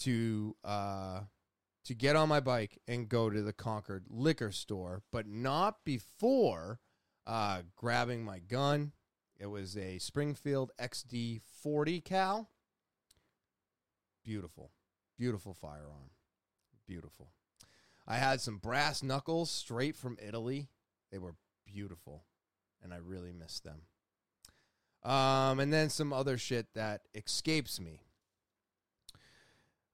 [0.00, 1.20] to uh,
[1.84, 6.80] to get on my bike and go to the Concord liquor store, but not before
[7.28, 8.92] uh, grabbing my gun.
[9.38, 12.48] It was a Springfield XD 40 cal.
[14.24, 14.72] Beautiful,
[15.16, 16.10] beautiful firearm,
[16.86, 17.28] beautiful.
[18.06, 20.68] I had some brass knuckles straight from Italy.
[21.12, 21.34] They were
[21.66, 22.24] beautiful,
[22.82, 23.82] and I really miss them.
[25.04, 28.00] Um, and then some other shit that escapes me.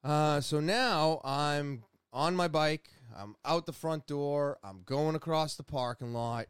[0.03, 2.89] Uh, so now I'm on my bike.
[3.17, 4.59] I'm out the front door.
[4.63, 6.47] I'm going across the parking lot.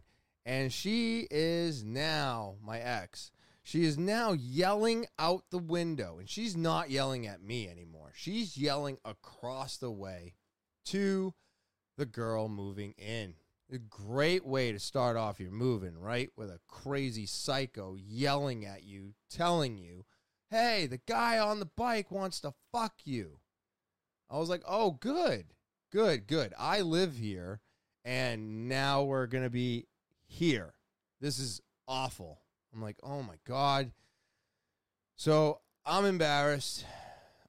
[0.47, 3.31] And she is now, my ex,
[3.63, 6.19] she is now yelling out the window.
[6.19, 8.13] And she's not yelling at me anymore.
[8.15, 10.35] She's yelling across the way
[10.87, 11.35] to
[11.97, 13.35] the girl moving in.
[13.73, 16.29] A great way to start off your moving, right?
[16.37, 20.05] With a crazy psycho yelling at you, telling you,
[20.51, 23.39] hey, the guy on the bike wants to fuck you.
[24.31, 25.47] I was like, oh, good,
[25.91, 26.53] good, good.
[26.59, 27.61] I live here,
[28.05, 29.87] and now we're going to be
[30.35, 30.75] here.
[31.21, 32.41] This is awful.
[32.75, 33.93] I'm like, oh my God.
[35.17, 36.85] So I'm embarrassed.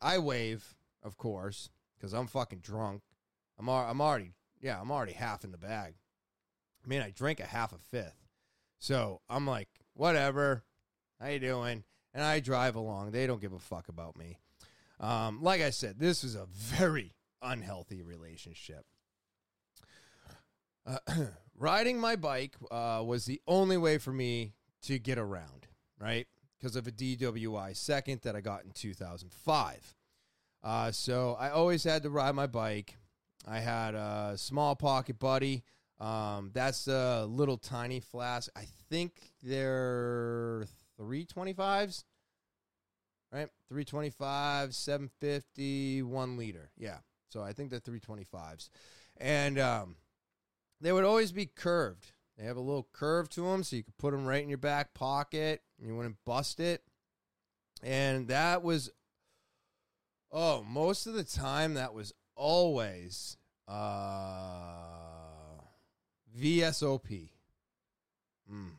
[0.01, 3.01] I wave, of course, because I'm fucking drunk.
[3.57, 5.95] I'm I'm already yeah, I'm already half in the bag.
[6.83, 8.27] I mean, I drank a half a fifth.
[8.77, 10.63] So I'm like, whatever.
[11.19, 11.83] How you doing?
[12.13, 13.11] And I drive along.
[13.11, 14.37] They don't give a fuck about me.
[14.99, 18.85] Um, like I said, this is a very unhealthy relationship.
[20.85, 20.99] Uh,
[21.57, 24.53] riding my bike uh, was the only way for me
[24.83, 25.67] to get around,
[25.99, 26.27] right?
[26.57, 29.95] Because of a DWI second that I got in 2005.
[30.63, 32.97] Uh, so I always had to ride my bike.
[33.47, 35.63] I had a small pocket buddy.
[35.99, 38.49] Um, that's a little tiny flask.
[38.55, 40.67] I think they're
[40.99, 42.03] 325s,
[43.31, 43.47] right?
[43.69, 46.71] 325, 750, one liter.
[46.77, 46.97] Yeah.
[47.29, 48.69] So I think they're 325s.
[49.17, 49.95] And um,
[50.85, 52.13] they would always be curved.
[52.37, 54.57] They have a little curve to them, so you could put them right in your
[54.57, 56.83] back pocket you wouldn't bust it.
[57.83, 58.89] And that was,
[60.31, 63.73] oh, most of the time, that was always uh,
[66.39, 67.29] VSOP.
[68.51, 68.71] Mm,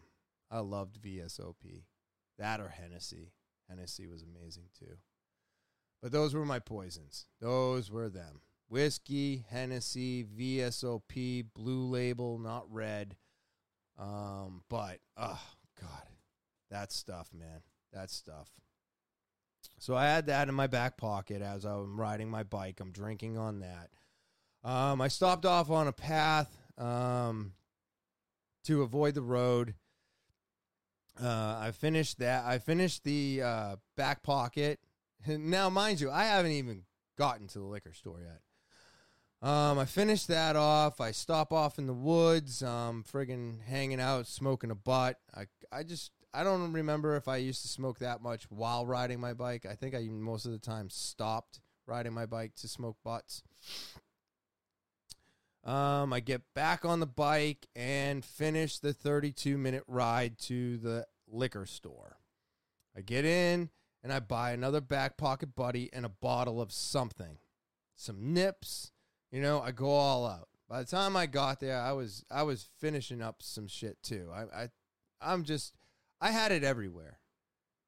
[0.51, 1.83] I loved VSOP.
[2.39, 3.33] That or Hennessy.
[3.69, 4.97] Hennessy was amazing too.
[6.03, 7.27] But those were my poisons.
[7.41, 8.41] Those were them.
[8.69, 13.17] Whiskey, Hennessy, VSOP, blue label, not red.
[13.99, 15.41] Um, but oh
[15.81, 16.09] god,
[16.71, 17.63] that stuff, man,
[17.93, 18.49] that stuff.
[19.79, 22.81] So I had that in my back pocket as I'm riding my bike.
[22.81, 23.91] I'm drinking on that.
[24.65, 27.53] Um, I stopped off on a path um,
[28.65, 29.75] to avoid the road.
[31.23, 32.45] Uh, I finished that.
[32.45, 34.81] I finished the uh, back pocket.
[35.27, 36.85] Now, mind you, I haven't even
[37.19, 38.43] gotten to the liquor store yet.
[39.43, 41.01] Um, I finished that off.
[41.01, 42.63] I stop off in the woods.
[42.63, 45.19] Um, friggin' hanging out, smoking a butt.
[45.35, 49.21] I, I just, I don't remember if I used to smoke that much while riding
[49.21, 49.67] my bike.
[49.67, 53.43] I think I most of the time stopped riding my bike to smoke butts.
[55.65, 61.07] Um, I get back on the bike and finish the 32 minute ride to the
[61.29, 62.19] liquor store.
[62.97, 63.71] I get in
[64.03, 67.39] and I buy another back pocket buddy and a bottle of something,
[67.97, 68.93] some nips.
[69.37, 70.49] You know, I go all out.
[70.67, 74.31] By the time I got there, I was I was finishing up some shit too.
[74.35, 74.69] I, I
[75.21, 75.75] I'm just
[76.23, 77.19] I had it everywhere.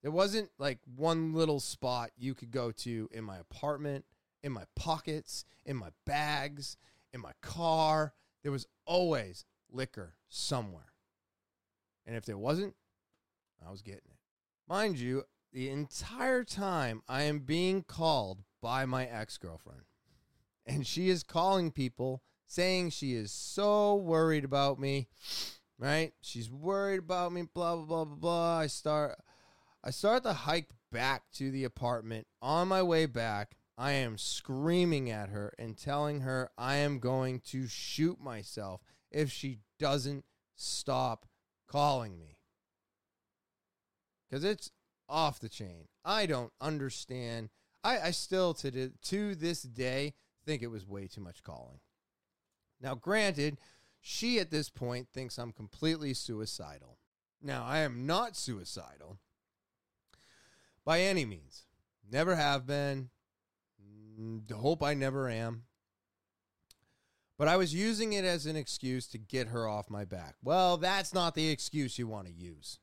[0.02, 4.04] There wasn't like one little spot you could go to in my apartment,
[4.42, 6.76] in my pockets, in my bags,
[7.14, 8.12] in my car.
[8.42, 10.92] There was always liquor somewhere.
[12.04, 12.74] And if there wasn't,
[13.66, 14.18] I was getting it.
[14.68, 15.22] Mind you,
[15.54, 19.84] the entire time I am being called by my ex girlfriend.
[20.68, 25.08] And she is calling people saying she is so worried about me,
[25.78, 26.12] right?
[26.20, 28.58] She's worried about me, blah, blah, blah, blah, blah.
[28.58, 29.18] I start.
[29.82, 32.26] I start the hike back to the apartment.
[32.42, 37.40] On my way back, I am screaming at her and telling her I am going
[37.46, 40.24] to shoot myself if she doesn't
[40.56, 41.26] stop
[41.68, 42.38] calling me.
[44.28, 44.72] Because it's
[45.08, 45.86] off the chain.
[46.04, 47.50] I don't understand.
[47.84, 50.14] I, I still, to, to this day,
[50.48, 51.80] think it was way too much calling.
[52.80, 53.58] Now, granted,
[54.00, 56.98] she at this point thinks I'm completely suicidal.
[57.42, 59.18] Now, I am not suicidal
[60.84, 61.66] by any means.
[62.10, 63.10] Never have been,
[64.18, 65.64] Mm, hope I never am.
[67.36, 70.34] But I was using it as an excuse to get her off my back.
[70.42, 72.80] Well, that's not the excuse you want to use.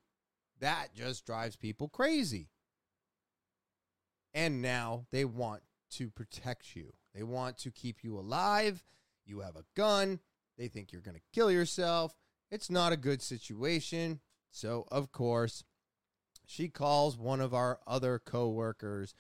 [0.60, 2.48] That just drives people crazy.
[4.34, 6.94] And now they want to protect you.
[7.16, 8.84] They want to keep you alive.
[9.26, 10.20] You have a gun.
[10.58, 12.14] They think you're going to kill yourself.
[12.52, 14.20] It's not a good situation.
[14.52, 15.64] So, of course,
[16.46, 19.16] she calls one of our other coworkers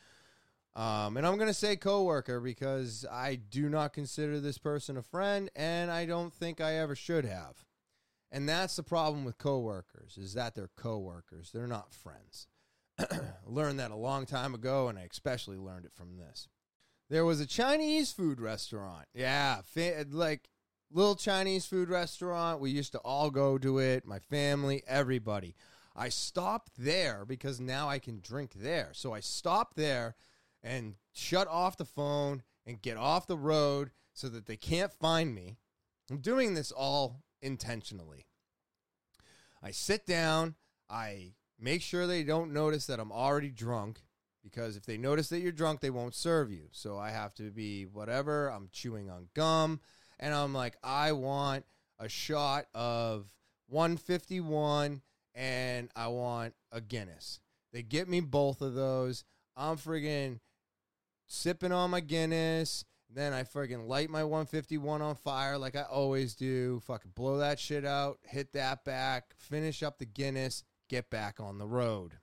[0.75, 5.01] um, and I'm going to say coworker because I do not consider this person a
[5.01, 7.63] friend, and I don't think I ever should have.
[8.31, 11.51] And that's the problem with coworkers is that they're coworkers.
[11.51, 12.47] They're not friends.
[13.45, 16.49] learned that a long time ago, and I especially learned it from this.
[17.09, 19.05] There was a Chinese food restaurant.
[19.13, 20.49] Yeah, fa- like
[20.91, 22.59] little Chinese food restaurant.
[22.59, 25.55] We used to all go to it, my family, everybody.
[25.95, 28.89] I stopped there because now I can drink there.
[28.93, 30.15] So I stopped there
[30.63, 35.33] and shut off the phone and get off the road so that they can't find
[35.33, 35.57] me.
[36.09, 38.25] I'm doing this all intentionally.
[39.61, 40.55] I sit down,
[40.89, 44.01] I make sure they don't notice that I'm already drunk
[44.45, 46.67] because if they notice that you're drunk, they won't serve you.
[46.71, 48.47] So I have to be whatever.
[48.47, 49.81] I'm chewing on gum
[50.19, 51.65] and I'm like, I want
[51.99, 53.25] a shot of
[53.67, 55.01] 151
[55.33, 57.39] and I want a Guinness.
[57.73, 59.23] They get me both of those.
[59.57, 60.39] I'm friggin'
[61.25, 62.85] sipping on my Guinness.
[63.11, 66.81] Then I friggin' light my 151 on fire like I always do.
[66.85, 71.57] Fucking blow that shit out, hit that back, finish up the Guinness, get back on
[71.57, 72.19] the road.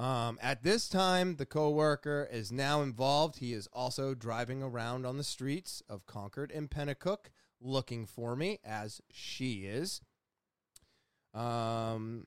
[0.00, 3.36] Um, at this time, the coworker is now involved.
[3.36, 7.26] He is also driving around on the streets of Concord and Penacook
[7.60, 10.00] looking for me, as she is.
[11.34, 12.26] Um,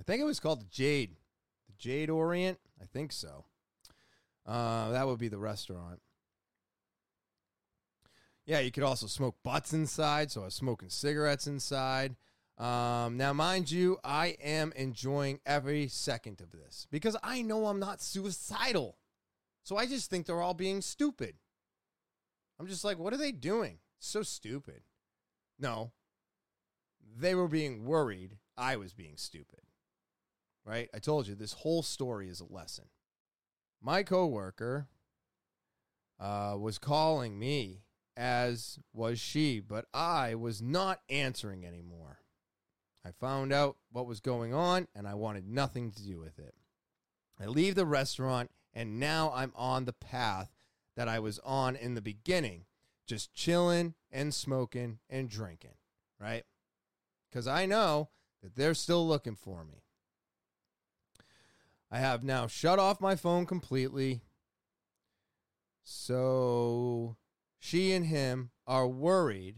[0.00, 1.10] I think it was called the Jade.
[1.68, 2.58] The Jade Orient?
[2.82, 3.44] I think so.
[4.44, 6.00] Uh, that would be the restaurant.
[8.46, 12.16] Yeah, you could also smoke butts inside, so I was smoking cigarettes inside.
[12.60, 17.80] Um, now, mind you, I am enjoying every second of this because I know I'm
[17.80, 18.98] not suicidal.
[19.62, 21.36] So I just think they're all being stupid.
[22.58, 23.78] I'm just like, what are they doing?
[23.98, 24.82] So stupid.
[25.58, 25.92] No,
[27.16, 28.36] they were being worried.
[28.58, 29.60] I was being stupid.
[30.66, 30.90] Right?
[30.94, 32.84] I told you this whole story is a lesson.
[33.80, 34.88] My coworker
[36.20, 37.84] uh, was calling me,
[38.18, 42.18] as was she, but I was not answering anymore.
[43.04, 46.54] I found out what was going on and I wanted nothing to do with it.
[47.40, 50.50] I leave the restaurant and now I'm on the path
[50.96, 52.66] that I was on in the beginning,
[53.06, 55.74] just chilling and smoking and drinking,
[56.20, 56.44] right?
[57.28, 58.10] Because I know
[58.42, 59.82] that they're still looking for me.
[61.90, 64.20] I have now shut off my phone completely.
[65.82, 67.16] So
[67.58, 69.56] she and him are worried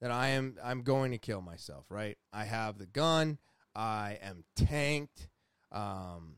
[0.00, 2.16] that I am I'm going to kill myself, right?
[2.32, 3.38] I have the gun,
[3.74, 5.28] I am tanked.
[5.72, 6.36] Um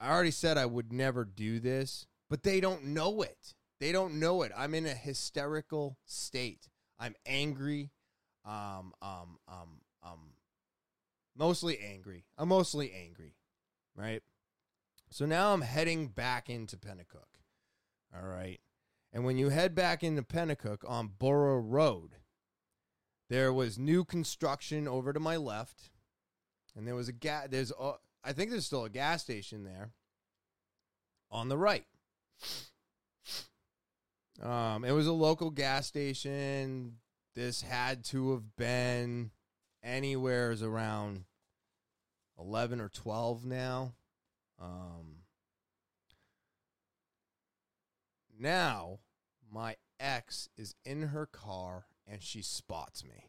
[0.00, 3.54] I already said I would never do this, but they don't know it.
[3.78, 4.52] They don't know it.
[4.56, 6.68] I'm in a hysterical state.
[6.98, 7.90] I'm angry.
[8.44, 10.34] Um um um um
[11.36, 12.24] mostly angry.
[12.36, 13.36] I'm mostly angry,
[13.94, 14.22] right?
[15.10, 17.40] So now I'm heading back into Penacook.
[18.14, 18.60] All right.
[19.12, 22.12] And when you head back into Penacook on Borough Road,
[23.28, 25.90] there was new construction over to my left,
[26.74, 27.48] and there was a gas.
[27.50, 27.92] There's, a,
[28.24, 29.92] I think there's still a gas station there
[31.30, 31.86] on the right.
[34.42, 36.96] Um, it was a local gas station.
[37.34, 39.30] This had to have been
[39.82, 41.24] anywheres around
[42.38, 43.94] eleven or twelve now.
[44.60, 45.21] Um,
[48.42, 48.98] Now,
[49.48, 53.28] my ex is in her car and she spots me.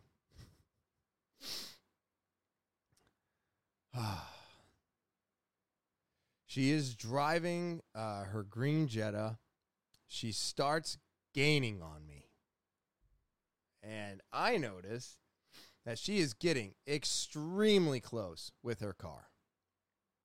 [6.47, 9.37] she is driving uh, her green Jetta.
[10.07, 10.97] She starts
[11.35, 12.31] gaining on me.
[13.83, 15.19] And I notice
[15.85, 19.27] that she is getting extremely close with her car.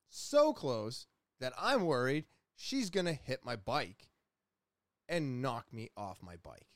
[0.08, 1.06] So close
[1.40, 2.24] that I'm worried
[2.56, 4.08] she's going to hit my bike
[5.08, 6.66] and knock me off my bike.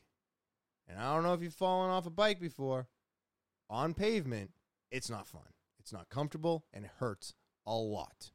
[0.88, 2.88] And I don't know if you've fallen off a bike before.
[3.70, 4.50] On pavement,
[4.90, 5.42] it's not fun.
[5.78, 7.34] It's not comfortable and it hurts
[7.66, 8.30] a lot.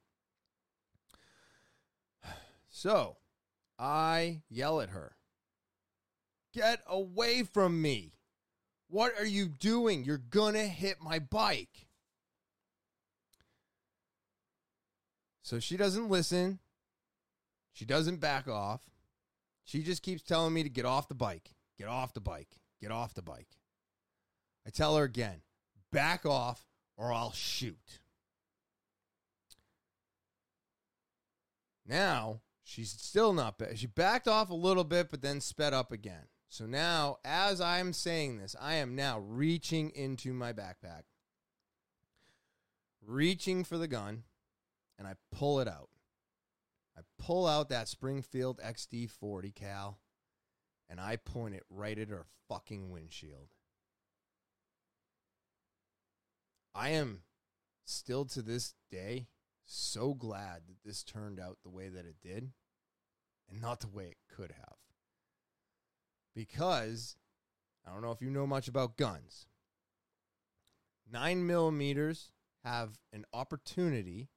[2.69, 3.17] So
[3.79, 5.15] I yell at her
[6.53, 8.13] Get away from me.
[8.89, 10.03] What are you doing?
[10.03, 11.87] You're going to hit my bike.
[15.43, 16.59] So she doesn't listen.
[17.73, 18.81] She doesn't back off.
[19.67, 22.89] She just keeps telling me to get off the bike, get off the bike, get
[22.89, 23.49] off the bike.
[24.65, 25.41] I tell her again,
[25.91, 26.65] back off
[26.95, 27.99] or I'll shoot.
[31.85, 33.77] Now, she's still not bad.
[33.77, 36.27] She backed off a little bit, but then sped up again.
[36.47, 41.03] So now, as I'm saying this, I am now reaching into my backpack,
[43.05, 44.23] reaching for the gun,
[44.97, 45.89] and I pull it out.
[46.97, 49.99] I pull out that Springfield XD 40 cal
[50.89, 53.49] and I point it right at her fucking windshield.
[56.73, 57.21] I am
[57.85, 59.27] still to this day
[59.65, 62.51] so glad that this turned out the way that it did
[63.49, 64.77] and not the way it could have.
[66.33, 67.15] Because
[67.85, 69.45] I don't know if you know much about guns.
[71.11, 72.31] Nine millimeters
[72.63, 74.29] have an opportunity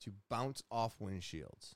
[0.00, 1.74] to bounce off windshields.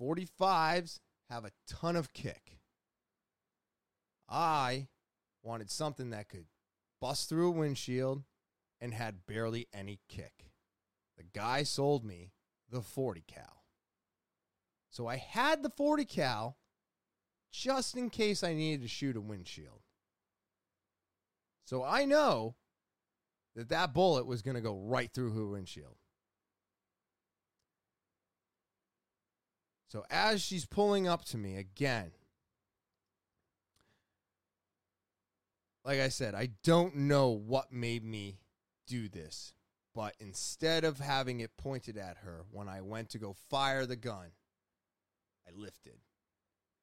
[0.00, 2.58] 45s have a ton of kick.
[4.28, 4.88] I
[5.42, 6.46] wanted something that could
[7.00, 8.22] bust through a windshield
[8.80, 10.50] and had barely any kick.
[11.16, 12.32] The guy sold me
[12.70, 13.64] the 40 cal.
[14.90, 16.56] So I had the 40 cal
[17.52, 19.82] just in case I needed to shoot a windshield.
[21.64, 22.56] So I know
[23.54, 25.96] that that bullet was going to go right through her windshield.
[29.90, 32.12] So as she's pulling up to me again,
[35.84, 38.38] like I said, I don't know what made me
[38.86, 39.52] do this,
[39.92, 43.96] but instead of having it pointed at her when I went to go fire the
[43.96, 44.28] gun,
[45.44, 45.98] I lifted.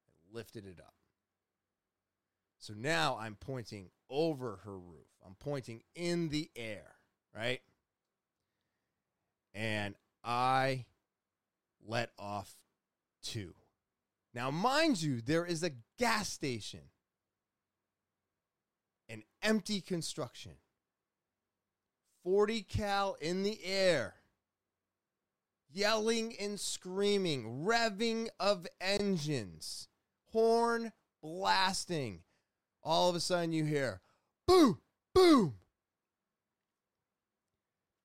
[0.05, 0.93] I lifted it up.
[2.60, 5.08] So now I'm pointing over her roof.
[5.26, 6.95] I'm pointing in the air,
[7.34, 7.62] right?
[9.53, 9.95] And
[10.26, 10.88] I
[11.88, 12.58] let off
[13.28, 13.53] two.
[14.34, 16.82] Now, mind you, there is a gas station,
[19.09, 20.53] an empty construction,
[22.23, 24.15] 40 cal in the air.
[25.69, 29.88] yelling and screaming, revving of engines,
[30.32, 32.21] horn blasting.
[32.84, 34.01] All of a sudden, you hear
[34.47, 34.80] boom,
[35.13, 35.55] boom.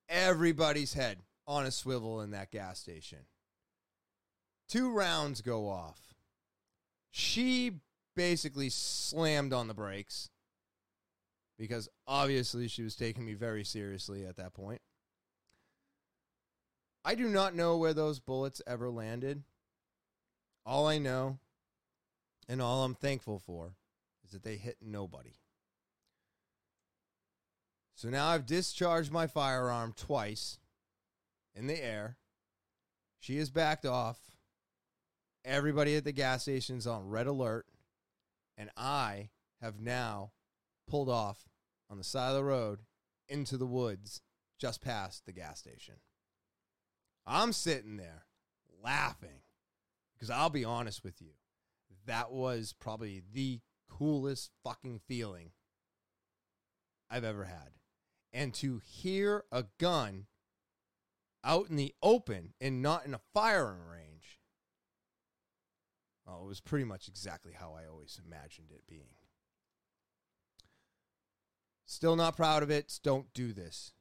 [0.08, 3.20] Everybody's head on a swivel in that gas station.
[4.72, 6.00] Two rounds go off.
[7.10, 7.72] She
[8.16, 10.30] basically slammed on the brakes
[11.58, 14.80] because obviously she was taking me very seriously at that point.
[17.04, 19.42] I do not know where those bullets ever landed.
[20.64, 21.38] All I know
[22.48, 23.74] and all I'm thankful for
[24.24, 25.34] is that they hit nobody.
[27.94, 30.56] So now I've discharged my firearm twice
[31.54, 32.16] in the air.
[33.20, 34.31] She has backed off.
[35.44, 37.66] Everybody at the gas station's on red alert.
[38.56, 39.30] And I
[39.60, 40.32] have now
[40.88, 41.48] pulled off
[41.90, 42.80] on the side of the road
[43.28, 44.20] into the woods
[44.58, 45.96] just past the gas station.
[47.26, 48.26] I'm sitting there
[48.82, 49.42] laughing
[50.14, 51.32] because I'll be honest with you.
[52.06, 55.52] That was probably the coolest fucking feeling
[57.10, 57.70] I've ever had.
[58.32, 60.26] And to hear a gun
[61.44, 64.40] out in the open and not in a firing range,
[66.32, 69.14] oh, it was pretty much exactly how I always imagined it being.
[71.86, 72.98] Still not proud of it.
[73.02, 73.92] Don't do this.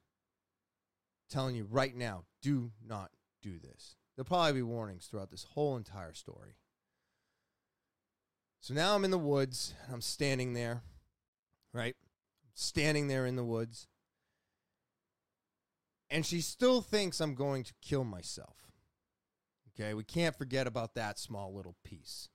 [1.29, 3.11] telling you right now, do not
[3.41, 3.95] do this.
[4.15, 6.55] There'll probably be warnings throughout this whole entire story.
[8.59, 9.73] So now I'm in the woods.
[9.91, 10.83] I'm standing there,
[11.73, 11.95] right?
[12.53, 13.87] Standing there in the woods.
[16.09, 18.70] And she still thinks I'm going to kill myself.
[19.79, 22.29] Okay, we can't forget about that small little piece.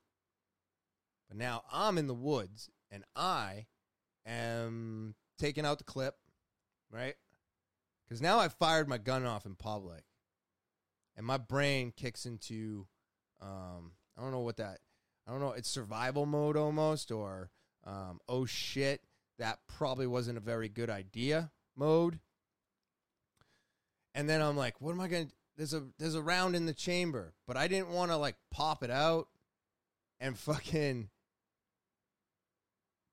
[1.28, 3.66] But now I'm in the woods and I
[4.24, 6.14] am taking out the clip,
[6.90, 7.14] right?
[8.04, 10.04] Because now I've fired my gun off in public
[11.16, 12.86] and my brain kicks into,
[13.40, 14.78] um, I don't know what that,
[15.26, 17.50] I don't know, it's survival mode almost or,
[17.84, 19.02] um, oh shit,
[19.38, 22.20] that probably wasn't a very good idea mode.
[24.14, 26.66] And then I'm like, what am I going to there's a there's a round in
[26.66, 29.28] the chamber, but I didn't want to like pop it out
[30.20, 31.08] and fucking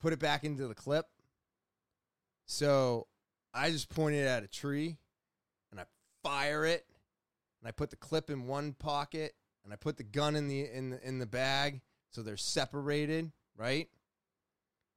[0.02, 1.06] put it back into the clip.
[2.46, 3.08] So
[3.54, 4.98] I just pointed at a tree
[5.72, 5.86] and I
[6.22, 6.86] fire it
[7.62, 9.34] and I put the clip in one pocket
[9.64, 13.32] and I put the gun in the in the, in the bag so they're separated,
[13.58, 13.88] right?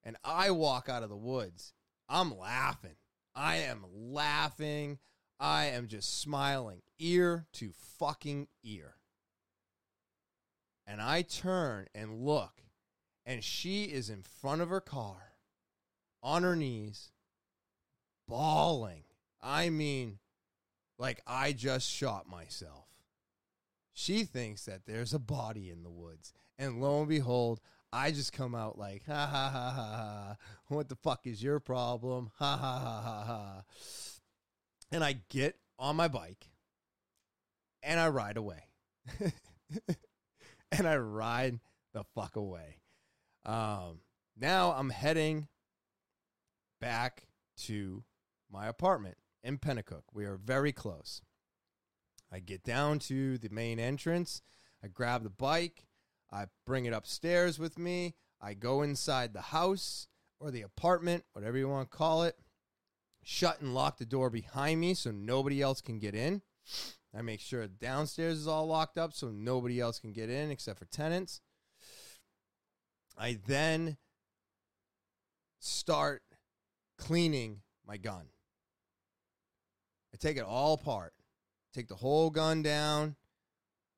[0.05, 1.73] And I walk out of the woods.
[2.09, 2.97] I'm laughing.
[3.35, 4.99] I am laughing.
[5.39, 8.95] I am just smiling ear to fucking ear.
[10.87, 12.63] And I turn and look,
[13.25, 15.33] and she is in front of her car
[16.23, 17.11] on her knees,
[18.29, 19.05] bawling.
[19.43, 20.19] I mean,
[20.99, 22.87] like I just shot myself.
[23.93, 26.33] She thinks that there's a body in the woods.
[26.59, 27.61] And lo and behold,
[27.93, 30.37] I just come out like, ha ha ha ha ha.
[30.69, 32.31] What the fuck is your problem?
[32.39, 33.63] Ha ha ha ha ha
[34.91, 36.49] and I get on my bike
[37.83, 38.65] and I ride away.
[40.73, 41.61] and I ride
[41.93, 42.79] the fuck away.
[43.45, 44.01] Um,
[44.37, 45.49] now I'm heading
[46.81, 47.29] back
[47.59, 48.05] to
[48.51, 50.03] my apartment in Penacook.
[50.13, 51.23] We are very close.
[52.33, 54.43] I get down to the main entrance.
[54.83, 55.87] I grab the bike.
[56.31, 58.15] I bring it upstairs with me.
[58.41, 60.09] I go inside the house
[60.41, 62.37] or the apartment, whatever you want to call it
[63.29, 66.41] shut and lock the door behind me so nobody else can get in.
[67.13, 70.79] I make sure downstairs is all locked up so nobody else can get in except
[70.79, 71.41] for tenants.
[73.19, 73.97] I then
[75.59, 76.23] start
[76.99, 78.27] cleaning my gun.
[80.15, 81.13] I take it all apart.
[81.75, 83.17] Take the whole gun down,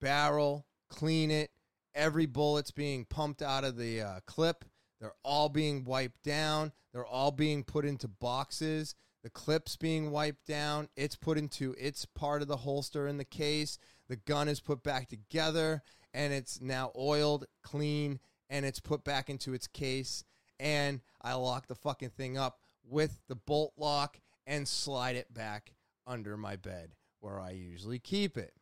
[0.00, 1.50] barrel, clean it.
[1.94, 4.64] Every bullet's being pumped out of the uh, clip.
[5.00, 6.72] They're all being wiped down.
[6.94, 8.94] They're all being put into boxes
[9.28, 10.88] the clip's being wiped down.
[10.96, 13.76] It's put into its part of the holster in the case.
[14.08, 15.82] The gun is put back together
[16.14, 20.24] and it's now oiled, clean, and it's put back into its case.
[20.58, 25.74] And I lock the fucking thing up with the bolt lock and slide it back
[26.06, 28.54] under my bed where I usually keep it.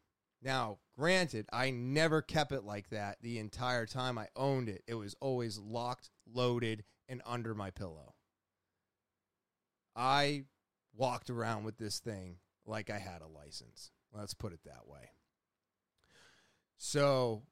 [0.42, 4.82] Now, granted, I never kept it like that the entire time I owned it.
[4.88, 8.14] It was always locked, loaded, and under my pillow.
[9.94, 10.46] I
[10.96, 13.90] walked around with this thing like I had a license.
[14.12, 15.10] Let's put it that way.
[16.78, 17.42] So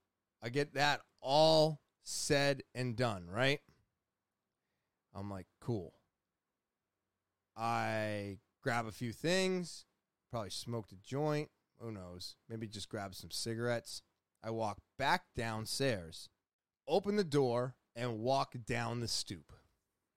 [0.43, 3.61] I get that all said and done, right?
[5.15, 5.95] I'm like, cool.
[7.57, 9.85] I grab a few things,
[10.31, 12.37] probably smoked a joint, Who knows?
[12.49, 14.03] Maybe just grab some cigarettes.
[14.43, 16.29] I walk back downstairs,
[16.87, 19.53] open the door, and walk down the stoop.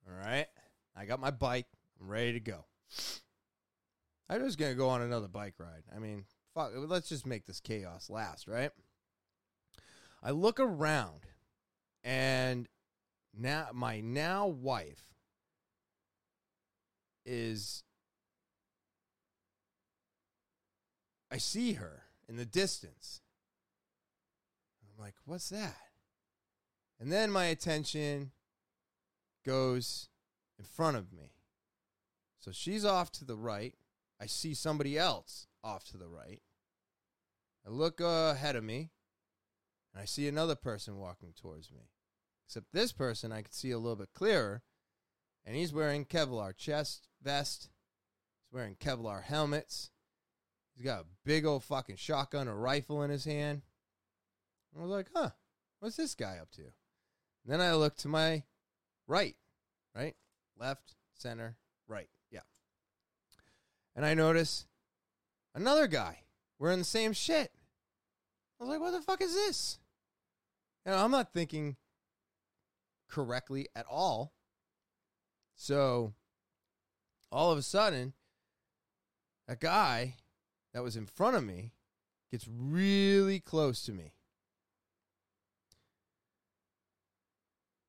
[0.08, 0.48] All right.
[0.96, 1.68] I got my bike.
[2.00, 2.66] I'm ready to go.
[4.30, 5.84] I'm just to go on another bike ride.
[5.96, 8.72] I mean, fuck, let's just make this chaos last, right?
[10.22, 11.22] I look around
[12.04, 12.68] and
[13.38, 15.14] now my now wife
[17.26, 17.84] is
[21.32, 23.22] I see her in the distance.
[24.82, 25.76] I'm like, what's that?
[27.00, 28.32] And then my attention
[29.46, 30.10] goes
[30.58, 31.37] in front of me.
[32.48, 33.76] So she's off to the right.
[34.22, 36.42] I see somebody else off to the right.
[37.66, 38.92] I look uh, ahead of me
[39.94, 41.90] and I see another person walking towards me.
[42.46, 44.64] Except this person I can see a little bit clearer,
[45.46, 47.64] and he's wearing Kevlar chest vest.
[48.46, 49.90] He's wearing Kevlar helmets.
[50.74, 53.64] He's got a big old fucking shotgun or rifle in his hand.
[54.74, 55.32] I was like, huh,
[55.82, 56.62] what's this guy up to?
[56.62, 56.72] And
[57.48, 58.44] then I look to my
[59.06, 59.36] right,
[59.94, 60.16] right,
[60.58, 61.58] left, center,
[61.90, 62.08] right.
[63.98, 64.68] And I notice
[65.56, 66.20] another guy
[66.60, 67.52] wearing the same shit.
[68.60, 69.80] I was like, what the fuck is this?
[70.86, 71.78] And I'm not thinking
[73.10, 74.34] correctly at all.
[75.56, 76.14] So
[77.32, 78.14] all of a sudden,
[79.48, 80.14] a guy
[80.76, 81.72] that was in front of me
[82.30, 84.14] gets really close to me.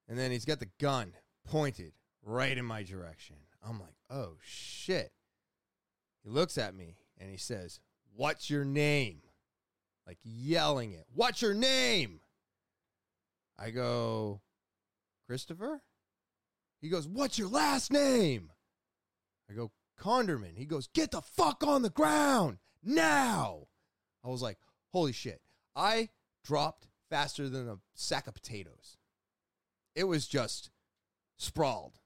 [0.09, 1.13] And then he's got the gun
[1.47, 1.93] pointed
[2.23, 3.37] right in my direction.
[3.63, 5.13] I'm like, oh shit.
[6.23, 7.81] He looks at me and he says,
[8.15, 9.21] What's your name?
[10.07, 11.07] Like yelling it.
[11.15, 12.21] What's your name?
[13.59, 14.41] I go,
[15.27, 15.83] Christopher?
[16.81, 18.51] He goes, What's your last name?
[19.51, 20.57] I go, Conderman.
[20.57, 23.69] He goes, Get the fuck on the ground now.
[24.25, 24.59] I was like,
[24.93, 25.41] Holy shit.
[25.77, 26.09] I
[26.45, 28.97] dropped faster than a sack of potatoes.
[29.95, 30.71] It was just
[31.37, 31.99] sprawled.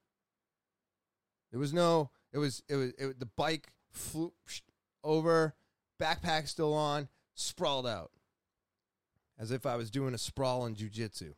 [1.51, 4.33] There was no, it was, it was, it, the bike flew
[5.05, 5.55] over,
[6.01, 8.11] backpack still on, sprawled out
[9.39, 11.35] as if I was doing a sprawl in jujitsu.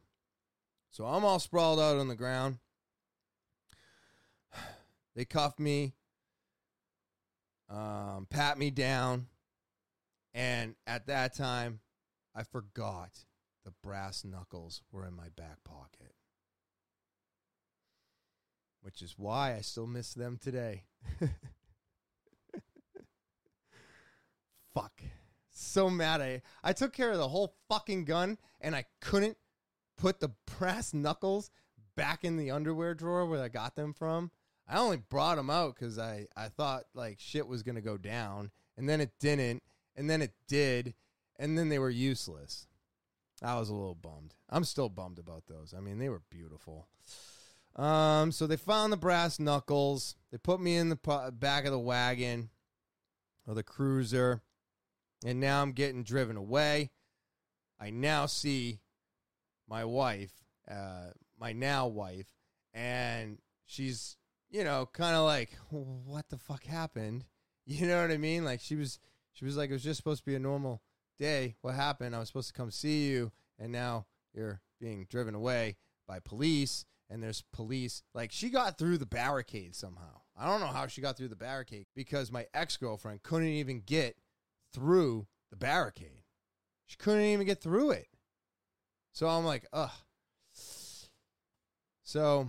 [0.91, 2.59] So I'm all sprawled out on the ground.
[5.17, 5.95] They cuff me,
[7.71, 9.29] um, pat me down,
[10.35, 11.79] and at that time,
[12.35, 13.21] I forgot
[13.65, 16.17] the brass knuckles were in my back pocket,
[18.83, 20.83] which is why I still miss them today.
[24.75, 25.03] Fuck.
[25.51, 29.37] So mad I I took care of the whole fucking gun and I couldn't
[29.97, 31.51] put the brass knuckles
[31.97, 34.31] back in the underwear drawer where I got them from.
[34.69, 38.51] I only brought them out because I, I thought like shit was to go down.
[38.77, 39.63] And then it didn't.
[39.95, 40.95] And then it did.
[41.39, 42.67] And then they were useless.
[43.43, 44.35] I was a little bummed.
[44.49, 45.75] I'm still bummed about those.
[45.77, 46.89] I mean, they were beautiful.
[47.77, 50.17] Um, so they found the brass knuckles.
[50.31, 52.51] They put me in the back of the wagon
[53.47, 54.43] or the cruiser.
[55.25, 56.91] And now I'm getting driven away.
[57.81, 58.81] I now see
[59.69, 60.33] my wife,
[60.71, 61.09] uh,
[61.41, 62.27] my now wife,
[62.73, 64.17] and she's,
[64.51, 67.25] you know, kind of like, what the fuck happened?
[67.67, 68.45] You know what I mean?
[68.45, 68.99] Like she was,
[69.33, 70.83] she was like, it was just supposed to be a normal
[71.19, 71.55] day.
[71.63, 72.15] What happened?
[72.15, 74.05] I was supposed to come see you, and now
[74.35, 78.03] you're being driven away by police, and there's police.
[78.13, 80.21] Like she got through the barricade somehow.
[80.37, 83.81] I don't know how she got through the barricade because my ex girlfriend couldn't even
[83.81, 84.19] get
[84.75, 86.25] through the barricade.
[86.87, 88.09] She couldn't even get through it.
[89.13, 89.91] So I'm like, ugh.
[92.03, 92.49] So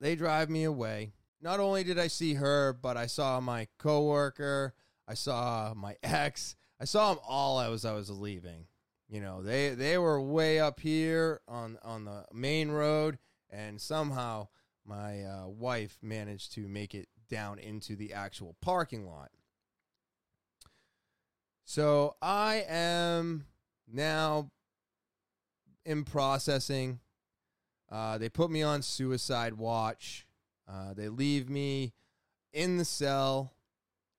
[0.00, 1.12] they drive me away.
[1.40, 4.74] Not only did I see her, but I saw my coworker,
[5.06, 8.66] I saw my ex, I saw them all as I was leaving.
[9.08, 13.18] You know, they they were way up here on on the main road,
[13.50, 14.48] and somehow
[14.84, 19.30] my uh, wife managed to make it down into the actual parking lot.
[21.68, 23.44] So I am
[23.92, 24.52] now
[25.84, 27.00] in processing.
[27.90, 30.28] Uh, they put me on suicide watch.
[30.68, 31.92] Uh, they leave me
[32.52, 33.52] in the cell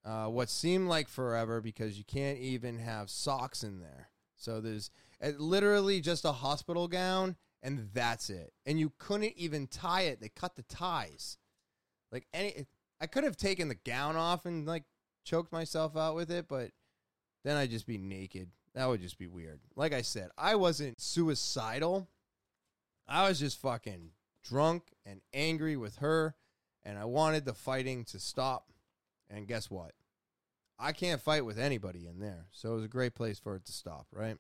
[0.04, 4.10] uh, what seemed like forever because you can't even have socks in there.
[4.36, 4.92] So there's
[5.38, 8.52] literally just a hospital gown and that's it.
[8.66, 10.20] And you couldn't even tie it.
[10.20, 11.38] They cut the ties.
[12.12, 12.66] Like any
[13.00, 14.84] I could have taken the gown off and like
[15.24, 16.72] choked myself out with it, but
[17.48, 18.50] then I'd just be naked.
[18.76, 19.60] That would just be weird.
[19.76, 22.10] Like I said, I wasn't suicidal.
[23.08, 24.12] I was just fucking
[24.44, 26.36] drunk and angry with her,
[26.84, 28.72] and I wanted the fighting to stop.
[29.30, 29.92] And guess what?
[30.80, 32.46] I can't fight with anybody in there.
[32.52, 34.38] So it was a great place for it to stop, right?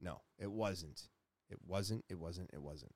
[0.00, 1.02] No, it wasn't.
[1.50, 2.04] It wasn't.
[2.08, 2.50] It wasn't.
[2.52, 2.92] It wasn't.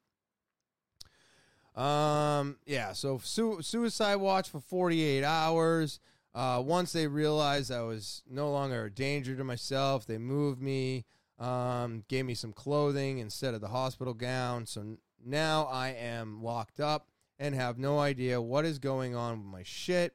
[1.74, 6.00] Um, yeah, so su- suicide watch for 48 hours.
[6.36, 11.06] Uh, once they realized I was no longer a danger to myself, they moved me,
[11.38, 14.66] um, gave me some clothing instead of the hospital gown.
[14.66, 17.08] So now I am locked up
[17.38, 20.14] and have no idea what is going on with my shit.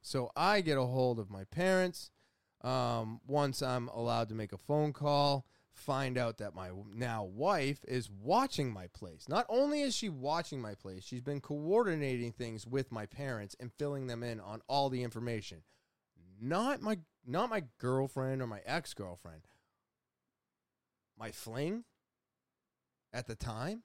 [0.00, 2.12] So I get a hold of my parents.
[2.62, 5.44] Um, once I'm allowed to make a phone call,
[5.78, 9.28] find out that my now wife is watching my place.
[9.28, 13.72] Not only is she watching my place, she's been coordinating things with my parents and
[13.72, 15.62] filling them in on all the information.
[16.40, 19.42] Not my not my girlfriend or my ex-girlfriend.
[21.18, 21.84] My fling
[23.12, 23.82] at the time.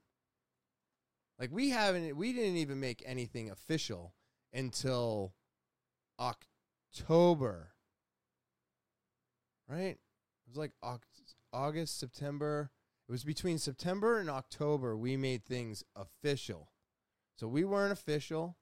[1.39, 4.14] Like we haven't we didn't even make anything official
[4.54, 5.34] until
[6.20, 7.70] October.
[9.68, 9.98] Right?
[9.98, 10.72] It was like
[11.54, 12.72] August, September.
[13.08, 16.70] It was between September and October we made things official.
[17.36, 18.58] So we weren't official,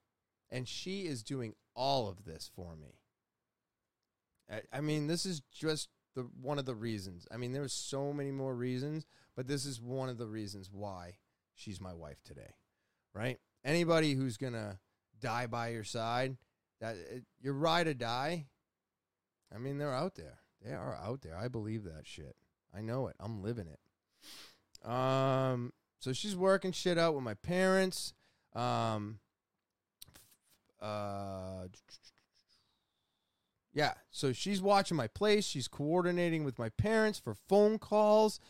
[0.50, 2.98] and she is doing all of this for me.
[4.50, 7.26] I, I mean, this is just the one of the reasons.
[7.30, 10.70] I mean, there there's so many more reasons, but this is one of the reasons
[10.70, 11.16] why
[11.54, 12.54] she's my wife today,
[13.14, 13.38] right?
[13.64, 14.78] Anybody who's gonna
[15.20, 16.36] die by your side,
[16.80, 18.46] that uh, your ride or die.
[19.54, 20.38] I mean, they're out there.
[20.64, 21.36] They are out there.
[21.36, 22.36] I believe that shit.
[22.74, 23.16] I know it.
[23.20, 24.88] I'm living it.
[24.88, 28.14] Um, so she's working shit out with my parents.
[28.54, 29.20] Um,
[30.80, 31.68] uh,
[33.72, 33.94] yeah.
[34.10, 35.44] So she's watching my place.
[35.44, 38.40] She's coordinating with my parents for phone calls,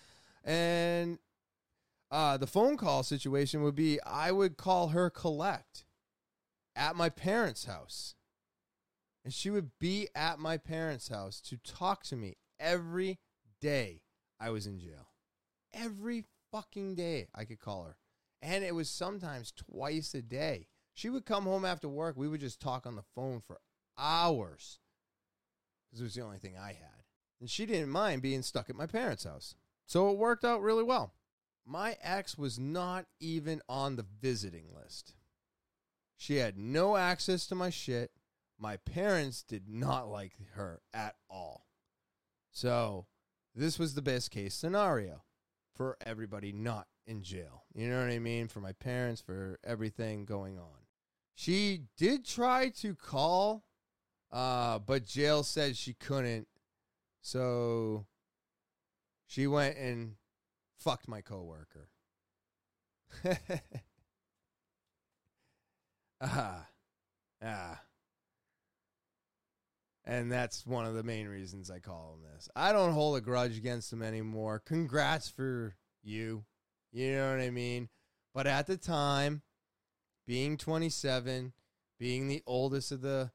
[0.45, 1.19] and
[2.11, 5.85] uh, the phone call situation would be I would call her collect
[6.75, 8.15] at my parents' house.
[9.25, 13.21] And she would be at my parents' house to talk to me every
[13.61, 14.01] day
[14.43, 15.09] I was in jail.
[15.73, 17.97] Every fucking day I could call her.
[18.43, 20.67] And it was sometimes twice a day.
[20.95, 22.17] She would come home after work.
[22.17, 23.61] We would just talk on the phone for
[23.97, 24.81] hours
[25.87, 27.05] because it was the only thing I had.
[27.41, 29.55] And she didn't mind being stuck at my parents' house.
[29.87, 31.15] So it worked out really well.
[31.65, 35.15] My ex was not even on the visiting list.
[36.17, 38.11] She had no access to my shit.
[38.59, 41.67] My parents did not like her at all.
[42.51, 43.07] So
[43.55, 45.23] this was the best case scenario
[45.77, 47.65] for everybody not in jail.
[47.75, 48.49] You know what I mean?
[48.49, 50.87] For my parents, for everything going on.
[51.35, 53.65] She did try to call,
[54.31, 56.47] uh, but jail said she couldn't.
[57.21, 58.07] So
[59.27, 60.17] she went and
[60.79, 61.89] fucked my coworker.
[66.21, 66.67] ah,
[67.45, 67.81] ah.
[70.05, 72.49] And that's one of the main reasons I call him this.
[72.57, 74.61] I don't hold a grudge against him anymore.
[74.65, 76.45] Congrats for you.
[76.91, 77.89] You know what I mean?
[78.35, 79.43] But at the time,
[80.27, 81.53] being 27,
[81.99, 83.31] being the oldest of the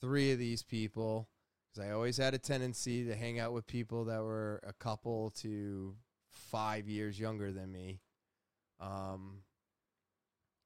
[0.00, 1.28] three of these people,
[1.72, 5.30] because I always had a tendency to hang out with people that were a couple
[5.40, 5.94] to
[6.30, 8.00] five years younger than me.
[8.80, 9.42] Um,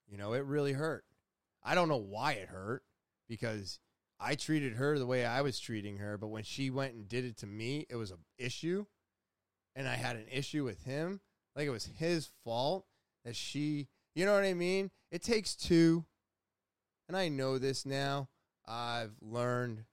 [0.09, 1.05] you know, it really hurt.
[1.63, 2.83] I don't know why it hurt
[3.29, 3.79] because
[4.19, 7.25] I treated her the way I was treating her, but when she went and did
[7.25, 8.87] it to me, it was an issue.
[9.75, 11.21] And I had an issue with him.
[11.55, 12.87] Like it was his fault
[13.25, 14.91] that she, you know what I mean?
[15.11, 16.05] It takes two.
[17.09, 18.29] And I know this now.
[18.67, 19.85] I've learned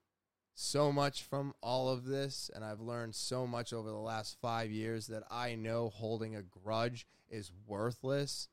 [0.56, 4.72] so much from all of this, and I've learned so much over the last five
[4.72, 8.48] years that I know holding a grudge is worthless.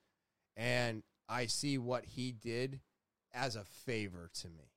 [0.56, 2.80] And I see what he did
[3.32, 4.72] as a favor to me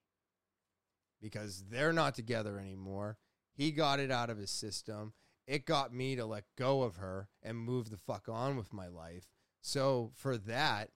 [1.23, 3.17] because they're not together anymore.
[3.53, 5.13] He got it out of his system.
[5.47, 8.87] It got me to let go of her and move the fuck on with my
[8.87, 9.29] life.
[9.61, 10.89] So for that,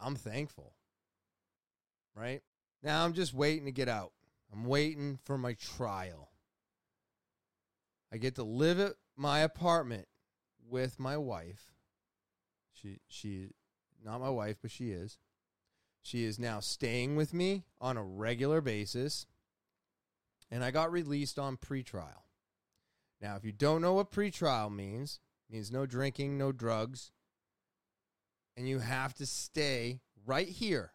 [0.00, 0.74] I'm thankful.
[2.16, 2.42] Right?
[2.82, 4.12] Now I'm just waiting to get out.
[4.52, 6.30] I'm waiting for my trial.
[8.12, 10.08] I get to live at my apartment
[10.68, 11.72] with my wife.
[12.72, 13.50] She she
[14.04, 15.16] not my wife, but she is.
[16.02, 19.26] She is now staying with me on a regular basis.
[20.50, 22.24] And I got released on pretrial.
[23.20, 27.12] Now, if you don't know what pretrial means, means no drinking, no drugs,
[28.56, 30.92] and you have to stay right here.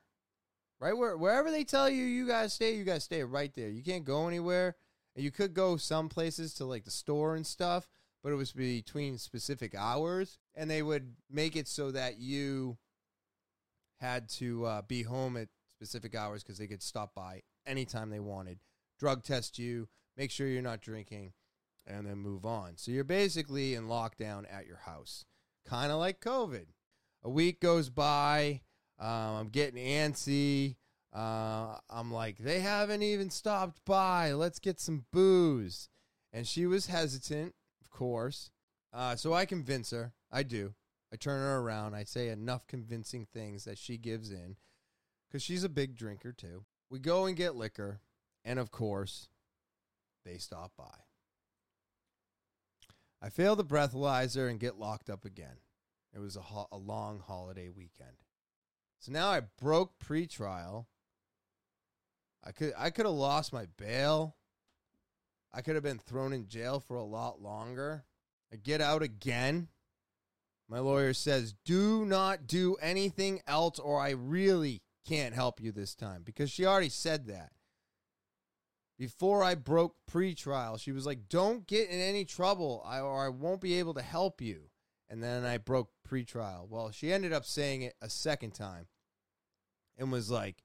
[0.79, 3.69] Right where wherever they tell you you guys stay, you guys stay right there.
[3.69, 4.75] You can't go anywhere.
[5.15, 7.87] And You could go some places to like the store and stuff,
[8.21, 12.77] but it was between specific hours and they would make it so that you
[13.99, 18.19] had to uh, be home at specific hours because they could stop by anytime they
[18.19, 18.59] wanted,
[18.99, 21.33] drug test you, make sure you're not drinking,
[21.85, 22.77] and then move on.
[22.77, 25.25] So you're basically in lockdown at your house,
[25.65, 26.65] kind of like COVID.
[27.23, 28.61] A week goes by.
[28.99, 30.75] Um, I'm getting antsy.
[31.13, 34.33] Uh, I'm like, they haven't even stopped by.
[34.33, 35.89] Let's get some booze.
[36.33, 38.49] And she was hesitant, of course.
[38.93, 40.13] Uh, so I convince her.
[40.31, 40.73] I do.
[41.11, 41.95] I turn her around.
[41.95, 44.57] I say enough convincing things that she gives in
[45.27, 46.65] because she's a big drinker too.
[46.89, 48.01] We go and get liquor.
[48.43, 49.27] And of course,
[50.25, 50.85] they stop by.
[53.21, 55.57] I fail the breathalyzer and get locked up again.
[56.13, 58.23] It was a, ho- a long holiday weekend.
[58.99, 60.85] So now I broke pretrial.
[62.43, 64.35] I could I could have lost my bail.
[65.53, 68.05] I could have been thrown in jail for a lot longer.
[68.51, 69.67] I get out again.
[70.67, 75.95] My lawyer says, "Do not do anything else or I really can't help you this
[75.95, 77.53] time." Because she already said that.
[78.97, 83.61] Before I broke pretrial, she was like, "Don't get in any trouble or I won't
[83.61, 84.71] be able to help you."
[85.07, 86.67] And then I broke pretrial.
[86.67, 88.87] Well, she ended up saying it a second time
[89.97, 90.63] and was like,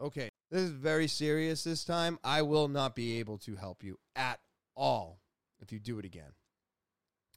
[0.00, 2.18] okay, this is very serious this time.
[2.22, 4.40] I will not be able to help you at
[4.76, 5.20] all
[5.60, 6.32] if you do it again.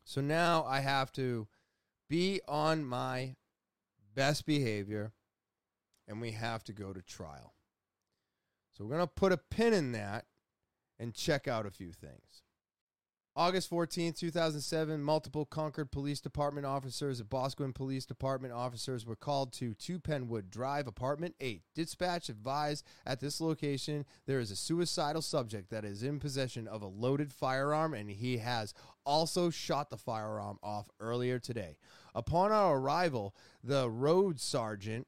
[0.04, 1.48] So now I have to
[2.12, 3.34] be on my
[4.14, 5.14] best behavior
[6.10, 7.54] and we have to go to trial.
[8.74, 10.26] So we're going to put a pin in that
[11.00, 12.44] and check out a few things.
[13.34, 19.54] August 14th, 2007, multiple Concord Police Department officers and Boscawen Police Department officers were called
[19.54, 21.62] to 2 Penwood Drive, Apartment 8.
[21.74, 26.82] Dispatch advised at this location there is a suicidal subject that is in possession of
[26.82, 28.74] a loaded firearm and he has
[29.06, 31.78] also shot the firearm off earlier today.
[32.14, 35.08] Upon our arrival, the road sergeant,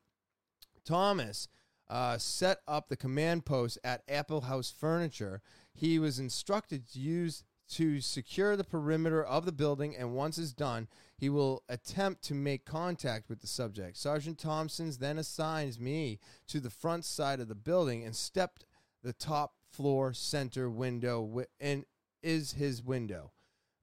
[0.85, 1.47] Thomas,
[1.89, 5.41] uh, set up the command post at Apple House Furniture.
[5.73, 10.53] He was instructed to use to secure the perimeter of the building, and once it's
[10.53, 10.87] done,
[11.17, 13.97] he will attempt to make contact with the subject.
[13.97, 18.65] Sergeant Thompson's then assigns me to the front side of the building and stepped
[19.01, 21.85] the top floor center window and
[22.21, 23.31] is his window.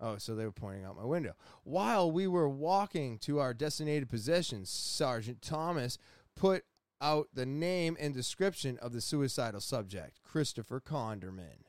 [0.00, 1.34] Oh, so they were pointing out my window.
[1.62, 5.98] While we were walking to our designated positions, Sergeant Thomas
[6.34, 6.64] put
[7.02, 11.64] out the name and description of the suicidal subject, Christopher Conderman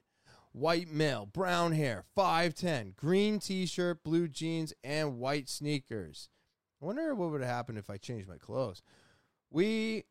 [0.53, 6.29] white male, brown hair, 5'10, green t shirt, blue jeans, and white sneakers.
[6.81, 8.81] I wonder what would have happened if I changed my clothes.
[9.49, 10.05] We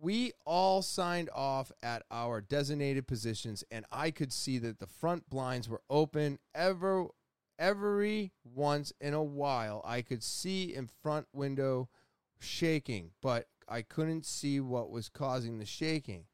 [0.00, 5.28] we all signed off at our designated positions and I could see that the front
[5.28, 7.08] blinds were open ever
[7.58, 11.88] every once in a while I could see in front window
[12.38, 16.24] shaking, but I couldn't see what was causing the shaking.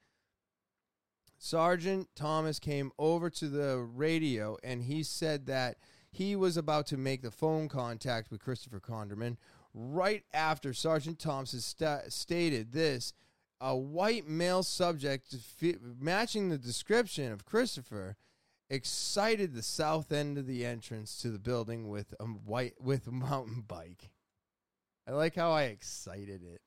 [1.39, 5.77] Sergeant Thomas came over to the radio and he said that
[6.11, 9.37] he was about to make the phone contact with Christopher Conderman.
[9.75, 13.13] Right after Sergeant Thompson st- stated this,
[13.61, 15.35] a white male subject
[15.99, 18.17] matching the description of Christopher
[18.71, 23.13] excited the south end of the entrance to the building with a white with a
[23.13, 24.11] mountain bike.
[25.07, 26.63] I like how I excited it.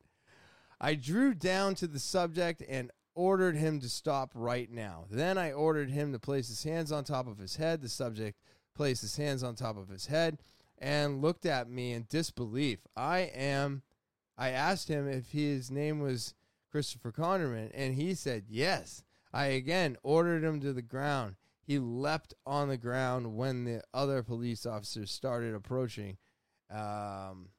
[0.79, 5.05] I drew down to the subject and ordered him to stop right now.
[5.09, 7.81] Then I ordered him to place his hands on top of his head.
[7.81, 8.39] The subject
[8.75, 10.37] placed his hands on top of his head
[10.77, 12.79] and looked at me in disbelief.
[12.95, 13.81] I am
[14.37, 16.35] I asked him if his name was
[16.69, 19.03] Christopher Conderman and he said yes.
[19.33, 21.35] I again ordered him to the ground.
[21.67, 26.15] He leapt on the ground when the other police officers started approaching.
[26.71, 27.49] Um,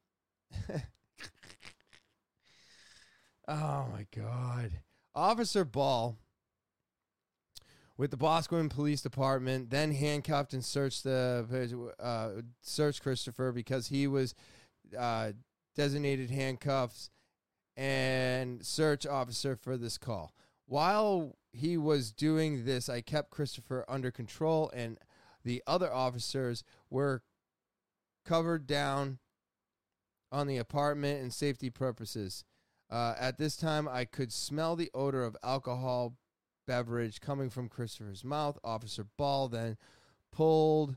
[3.46, 4.80] oh my god.
[5.14, 6.16] Officer Ball
[7.98, 14.06] with the Boscawen Police Department then handcuffed and searched the uh, searched Christopher because he
[14.06, 14.34] was
[14.98, 15.32] uh,
[15.76, 17.10] designated handcuffs
[17.76, 20.32] and search officer for this call.
[20.66, 24.98] While he was doing this, I kept Christopher under control, and
[25.44, 27.22] the other officers were
[28.24, 29.18] covered down
[30.30, 32.44] on the apartment and safety purposes.
[32.90, 36.16] Uh, at this time, I could smell the odor of alcohol
[36.66, 38.58] beverage coming from Christopher's mouth.
[38.62, 39.76] Officer Ball then
[40.30, 40.96] pulled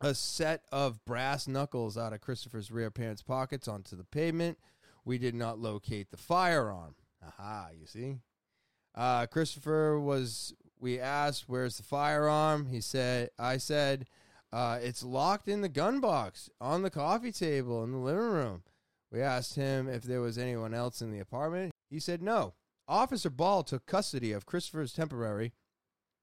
[0.00, 4.58] a set of brass knuckles out of Christopher's rear pants pockets onto the pavement.
[5.04, 6.94] We did not locate the firearm.
[7.26, 8.16] Aha, you see?
[9.00, 12.66] Uh, Christopher was, we asked, where's the firearm?
[12.66, 14.04] He said, I said,
[14.52, 18.62] uh, it's locked in the gun box on the coffee table in the living room.
[19.10, 21.72] We asked him if there was anyone else in the apartment.
[21.88, 22.52] He said no.
[22.86, 25.54] Officer Ball took custody of Christopher's temporary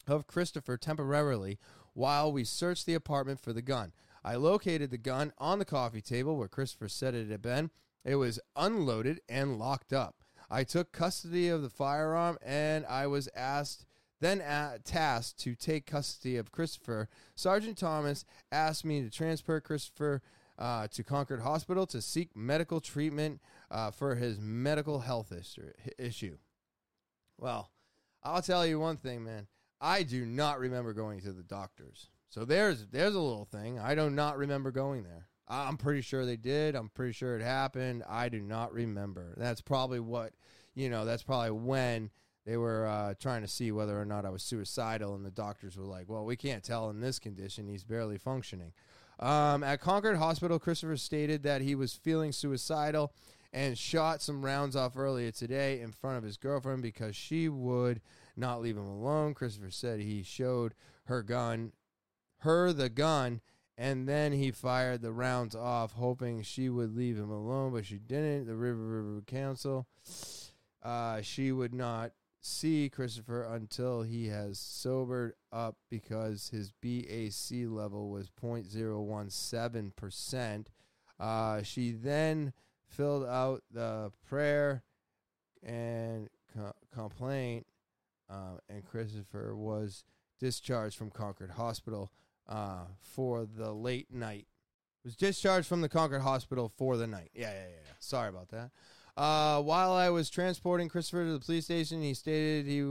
[0.06, 1.58] of Christopher temporarily
[1.94, 3.92] while we searched the apartment for the gun.
[4.24, 7.72] I located the gun on the coffee table where Christopher said it had been.
[8.06, 10.18] It was unloaded and locked up.
[10.50, 13.86] I took custody of the firearm and I was asked
[14.20, 14.42] then
[14.84, 17.08] tasked to take custody of Christopher.
[17.36, 20.22] Sergeant Thomas asked me to transport Christopher
[20.58, 23.40] uh, to Concord Hospital to seek medical treatment
[23.70, 25.32] uh, for his medical health
[26.00, 26.38] issue.
[27.38, 27.70] Well,
[28.24, 29.48] I'll tell you one thing, man.
[29.80, 32.10] I do not remember going to the doctors.
[32.30, 33.80] So there's there's a little thing.
[33.80, 35.28] I do not remember going there.
[35.48, 36.76] I'm pretty sure they did.
[36.76, 38.04] I'm pretty sure it happened.
[38.08, 39.34] I do not remember.
[39.38, 40.34] That's probably what,
[40.76, 42.10] you know, that's probably when
[42.46, 45.78] they were uh, trying to see whether or not I was suicidal, and the doctors
[45.78, 47.68] were like, well, we can't tell in this condition.
[47.68, 48.72] He's barely functioning.
[49.20, 53.14] Um, at Concord Hospital, Christopher stated that he was feeling suicidal
[53.52, 58.02] and shot some rounds off earlier today in front of his girlfriend because she would
[58.36, 59.34] not leave him alone.
[59.34, 60.74] Christopher said he showed
[61.06, 61.72] her gun,
[62.40, 63.42] her the gun,
[63.78, 68.00] and then he fired the rounds off, hoping she would leave him alone, but she
[68.00, 68.48] didn't.
[68.48, 69.86] The River River Council,
[70.84, 78.10] uh, she would not see Christopher until he has sobered up because his BAC level
[78.10, 80.66] was 0.017%.
[81.20, 82.54] Uh, she then
[82.88, 84.84] filled out the prayer
[85.62, 87.68] and co- complaint,
[88.30, 90.04] uh, and Christopher was
[90.40, 92.12] discharged from Concord Hospital
[92.48, 94.48] uh, for the late night.
[95.04, 97.30] Was discharged from the Concord Hospital for the night.
[97.34, 97.94] Yeah, yeah, yeah.
[98.00, 98.72] Sorry about that.
[99.16, 102.82] Uh, while I was transporting Christopher to the police station, he stated he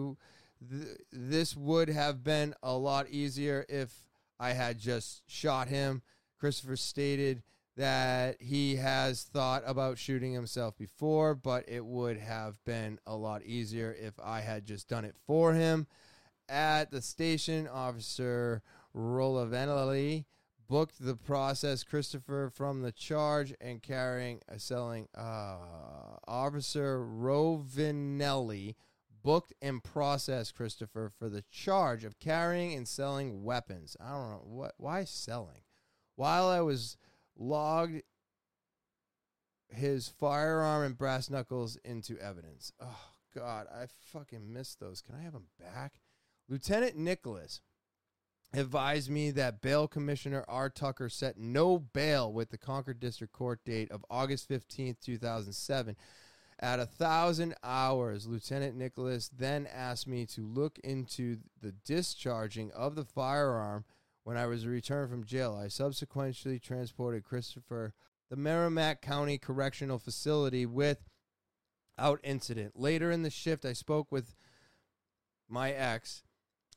[0.69, 3.95] th- this would have been a lot easier if
[4.41, 6.03] I had just shot him.
[6.39, 7.43] Christopher stated
[7.77, 13.43] that he has thought about shooting himself before, but it would have been a lot
[13.45, 15.87] easier if I had just done it for him.
[16.49, 18.63] At the station, Officer
[18.97, 20.25] Rolavanelli
[20.69, 25.59] booked the process Christopher from the charge and carrying a selling uh,
[26.27, 28.75] Officer Rovinelli
[29.23, 33.97] booked and processed Christopher for the charge of carrying and selling weapons.
[34.01, 35.63] I don't know what why selling.
[36.15, 36.97] While I was
[37.37, 38.03] logged
[39.69, 42.73] his firearm and brass knuckles into evidence.
[42.81, 45.03] Oh God, I fucking missed those.
[45.03, 46.01] Can I have them back?
[46.49, 47.61] Lieutenant Nicholas
[48.57, 50.71] advised me that bail commissioner R.
[50.71, 55.97] Tucker set no bail with the Concord District Court date of August 15th, 2007.
[56.59, 62.95] At a thousand hours, Lieutenant Nicholas then asked me to look into the discharging of
[62.95, 63.85] the firearm
[64.25, 65.55] when I was returned from jail.
[65.63, 67.93] I subsequently transported Christopher
[68.31, 70.99] the Merrimack County Correctional Facility without
[72.25, 72.73] incident.
[72.75, 74.35] Later in the shift, I spoke with
[75.49, 76.25] my ex.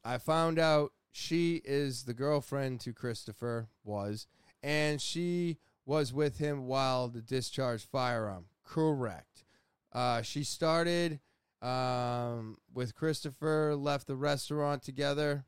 [0.04, 4.28] I found out she is the girlfriend to Christopher, was,
[4.62, 8.46] and she was with him while the discharged firearm.
[8.64, 9.44] Correct.
[9.92, 11.20] Uh, she started
[11.62, 15.46] um, with Christopher, left the restaurant together.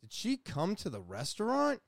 [0.00, 1.80] Did she come to the restaurant?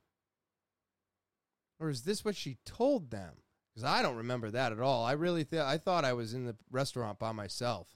[1.78, 3.34] Or is this what she told them?
[3.72, 5.04] Because I don't remember that at all.
[5.04, 7.88] I really th- I thought I was in the restaurant by myself.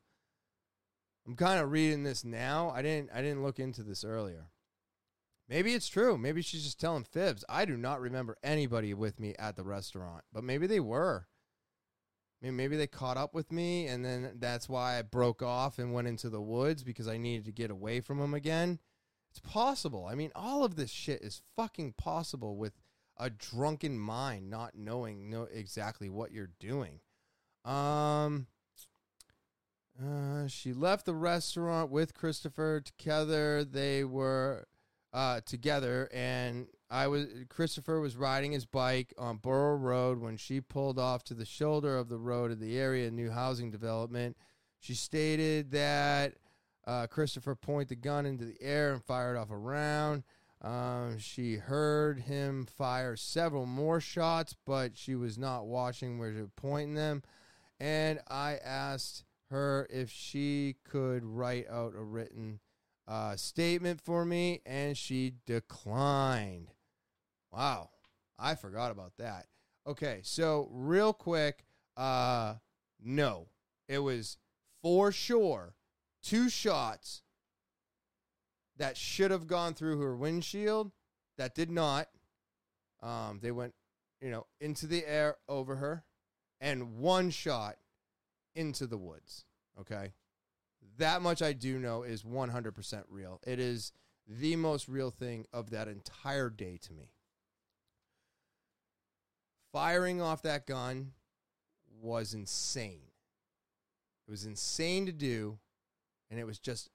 [1.27, 2.71] I'm kind of reading this now.
[2.75, 4.51] I didn't I didn't look into this earlier.
[5.49, 6.19] Maybe it's true.
[6.19, 7.45] Maybe she's just telling fibs.
[7.49, 11.27] I do not remember anybody with me at the restaurant, but maybe they were.
[12.43, 15.79] I mean, maybe they caught up with me, and then that's why I broke off
[15.79, 18.81] and went into the woods because I needed to get away from them again.
[19.31, 20.07] It's possible.
[20.11, 22.75] I mean, all of this shit is fucking possible with
[23.19, 27.01] a drunken mind not knowing know exactly what you're doing.
[27.65, 28.49] Um,
[30.03, 33.65] uh, she left the restaurant with Christopher together.
[33.65, 34.67] They were
[35.13, 40.61] uh, together, and I was Christopher was riding his bike on Borough Road when she
[40.61, 44.37] pulled off to the shoulder of the road of the area new housing development.
[44.79, 46.35] She stated that
[46.87, 50.23] uh, Christopher pointed the gun into the air and fired off a round.
[50.63, 56.41] Um, she heard him fire several more shots, but she was not watching where he
[56.41, 57.23] was pointing them.
[57.79, 62.61] And I asked her if she could write out a written
[63.09, 66.73] uh, statement for me, and she declined.
[67.53, 67.91] Wow,
[68.39, 69.47] I forgot about that.
[69.87, 71.65] Okay, so real quick,
[71.97, 72.55] uh,
[73.01, 73.49] no,
[73.89, 74.39] it was
[74.83, 75.75] for sure
[76.23, 77.23] two shots
[78.77, 80.91] that should have gone through her windshield
[81.39, 82.09] that did not.
[83.03, 83.75] Um, they went,
[84.21, 86.05] you know, into the air over her,
[86.61, 87.77] and one shot
[88.57, 89.45] into the woods.
[89.79, 90.13] Okay.
[90.99, 93.41] that much I do know is 100% real.
[93.47, 93.93] It is
[94.27, 97.11] the most real thing of that entire day to me.
[99.73, 101.13] Firing off that gun
[102.01, 103.03] was insane.
[104.27, 105.59] It was insane to do,
[106.31, 106.89] and it was just.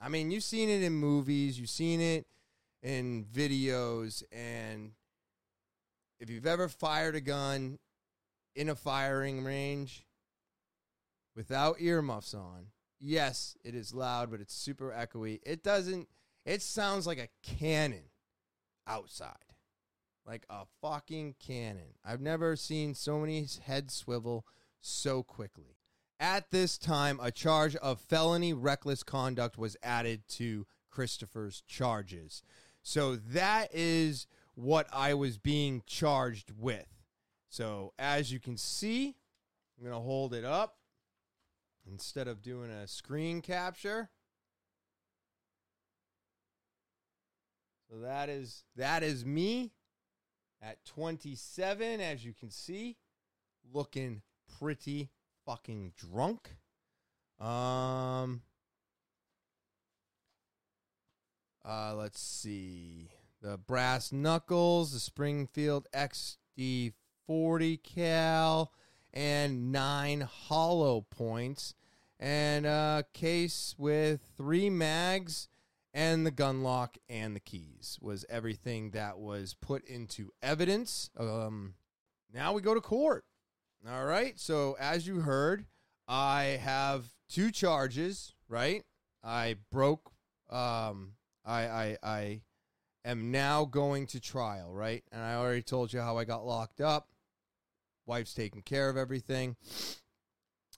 [0.00, 2.26] I mean, you've seen it in movies, you've seen it
[2.82, 4.92] in videos, and
[6.18, 7.78] if you've ever fired a gun
[8.54, 10.06] in a firing range
[11.34, 12.66] without earmuffs on,
[13.00, 15.40] yes, it is loud, but it's super echoey.
[15.44, 16.08] It doesn't,
[16.44, 18.10] it sounds like a cannon
[18.86, 19.36] outside.
[20.24, 21.94] Like a fucking cannon.
[22.04, 24.46] I've never seen so many heads swivel
[24.80, 25.78] so quickly.
[26.20, 32.42] At this time, a charge of felony reckless conduct was added to Christopher's charges.
[32.82, 36.86] So that is what I was being charged with.
[37.52, 39.14] So as you can see,
[39.76, 40.76] I'm going to hold it up
[41.86, 44.08] instead of doing a screen capture.
[47.90, 49.72] So that is that is me
[50.62, 52.96] at 27 as you can see,
[53.70, 54.22] looking
[54.58, 55.10] pretty
[55.44, 56.56] fucking drunk.
[57.38, 58.40] Um
[61.68, 63.10] uh let's see.
[63.42, 65.86] The brass knuckles, the Springfield
[67.28, 68.72] XD40 cal
[69.12, 71.74] and 9 hollow points
[72.18, 75.48] and a case with 3 mags
[75.94, 81.10] and the gun lock and the keys was everything that was put into evidence.
[81.18, 81.74] Um
[82.32, 83.24] now we go to court.
[83.86, 84.38] All right.
[84.38, 85.66] So as you heard,
[86.08, 88.84] I have two charges, right?
[89.22, 90.12] I broke
[90.48, 92.40] um I I I
[93.04, 95.04] am now going to trial, right?
[95.12, 97.08] And I already told you how I got locked up.
[98.06, 99.56] Wife's taking care of everything.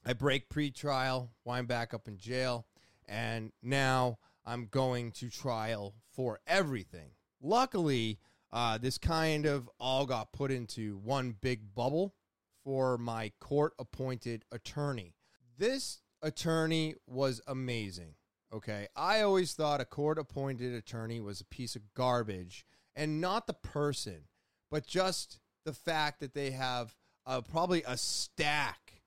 [0.04, 2.66] I break pre-trial, wind back up in jail,
[3.06, 7.10] and now I'm going to trial for everything.
[7.40, 8.18] Luckily,
[8.52, 12.14] uh, this kind of all got put into one big bubble
[12.62, 15.14] for my court appointed attorney.
[15.58, 18.14] This attorney was amazing.
[18.52, 18.88] Okay.
[18.94, 22.64] I always thought a court appointed attorney was a piece of garbage
[22.94, 24.28] and not the person,
[24.70, 26.94] but just the fact that they have
[27.26, 29.02] uh, probably a stack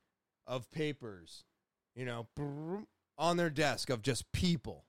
[0.45, 1.43] of papers,
[1.95, 2.27] you know,
[3.17, 4.85] on their desk of just people.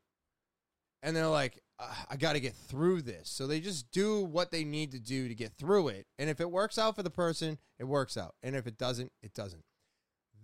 [1.03, 3.29] And they're like, I got to get through this.
[3.29, 6.07] So they just do what they need to do to get through it.
[6.19, 8.35] And if it works out for the person, it works out.
[8.43, 9.63] And if it doesn't, it doesn't.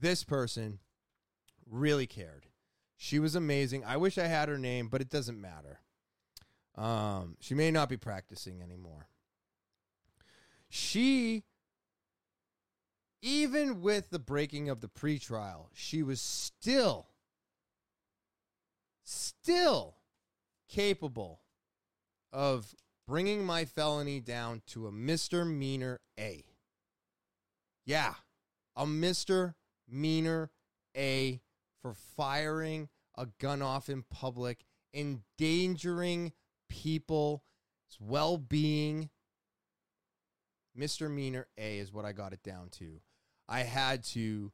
[0.01, 0.79] This person
[1.69, 2.47] really cared.
[2.97, 3.85] She was amazing.
[3.85, 5.81] I wish I had her name, but it doesn't matter.
[6.77, 9.09] Um, she may not be practicing anymore.
[10.69, 11.45] She,
[13.25, 17.07] even with the breaking of the pretrial, she was still,
[19.03, 19.97] still
[20.69, 21.41] capable
[22.35, 22.75] of
[23.09, 26.45] bringing my felony down to a misdemeanor A.
[27.87, 28.13] Yeah,
[28.77, 30.51] a misdemeanor
[30.95, 31.41] A
[31.81, 36.33] for firing a gun off in public, endangering
[36.69, 37.41] people's
[37.99, 39.09] well being.
[40.75, 43.01] Misdemeanor A is what I got it down to.
[43.49, 44.53] I had to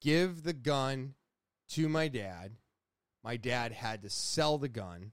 [0.00, 1.14] give the gun
[1.70, 2.56] to my dad.
[3.22, 5.12] My dad had to sell the gun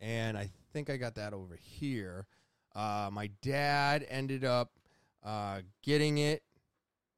[0.00, 2.26] and I think I got that over here.
[2.74, 4.72] Uh, my dad ended up
[5.24, 6.42] uh, getting it.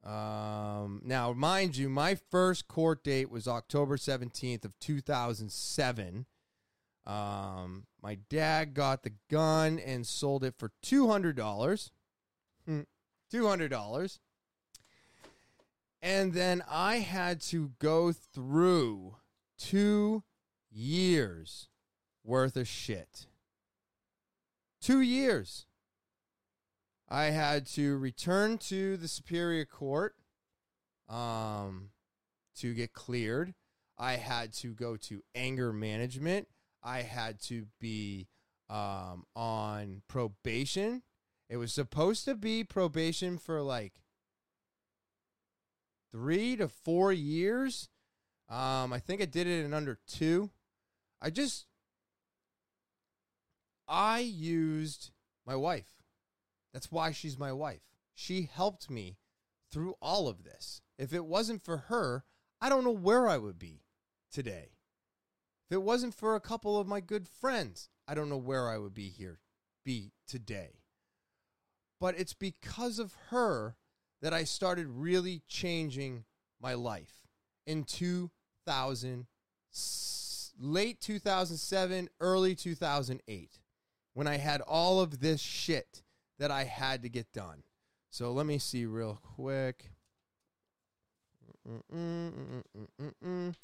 [0.05, 6.25] Um, now, mind you, my first court date was October 17th of 2007.
[7.05, 11.89] Um, my dad got the gun and sold it for $200.
[12.65, 12.81] Hmm,
[13.33, 14.19] $200.
[16.01, 19.15] And then I had to go through
[19.57, 20.23] two
[20.71, 21.69] years
[22.23, 23.27] worth of shit.
[24.81, 25.65] Two years.
[27.09, 30.15] I had to return to the Superior Court
[31.09, 31.91] um,
[32.57, 33.53] to get cleared.
[33.97, 36.47] I had to go to anger management.
[36.83, 38.27] I had to be
[38.69, 41.03] um, on probation.
[41.49, 43.93] It was supposed to be probation for like
[46.11, 47.89] three to four years.
[48.49, 50.51] Um, I think I did it in under two.
[51.21, 51.65] I just
[53.87, 55.11] I used
[55.45, 56.03] my wife.
[56.73, 57.81] That's why she's my wife.
[58.13, 59.17] She helped me
[59.71, 60.81] through all of this.
[60.97, 62.23] If it wasn't for her,
[62.61, 63.83] I don't know where I would be
[64.31, 64.71] today.
[65.69, 68.77] If it wasn't for a couple of my good friends, I don't know where I
[68.77, 69.39] would be here
[69.87, 70.81] be today.
[71.99, 73.77] But it's because of her
[74.21, 76.25] that I started really changing
[76.61, 77.13] my life.
[77.65, 79.27] in 2000,
[80.59, 83.59] late 2007, early 2008,
[84.13, 86.01] when I had all of this shit
[86.39, 87.63] that I had to get done.
[88.09, 89.91] So let me see real quick.
[91.67, 93.55] Mm-mm-mm-mm-mm-mm.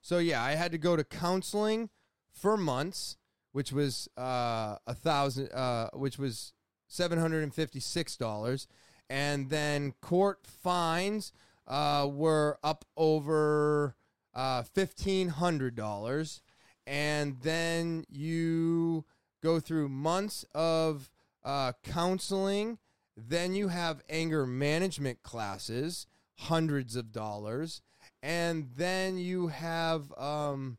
[0.00, 1.90] So yeah, I had to go to counseling
[2.32, 3.16] for months,
[3.52, 6.52] which was uh, a thousand, uh, which was
[6.88, 8.66] seven hundred and fifty six dollars,
[9.08, 11.32] and then court fines
[11.66, 13.94] uh, were up over
[14.34, 16.42] uh, fifteen hundred dollars,
[16.86, 19.04] and then you
[19.42, 21.10] go through months of
[21.44, 22.78] uh, counseling.
[23.16, 26.06] Then you have anger management classes,
[26.36, 27.80] hundreds of dollars,
[28.22, 30.78] and then you have um,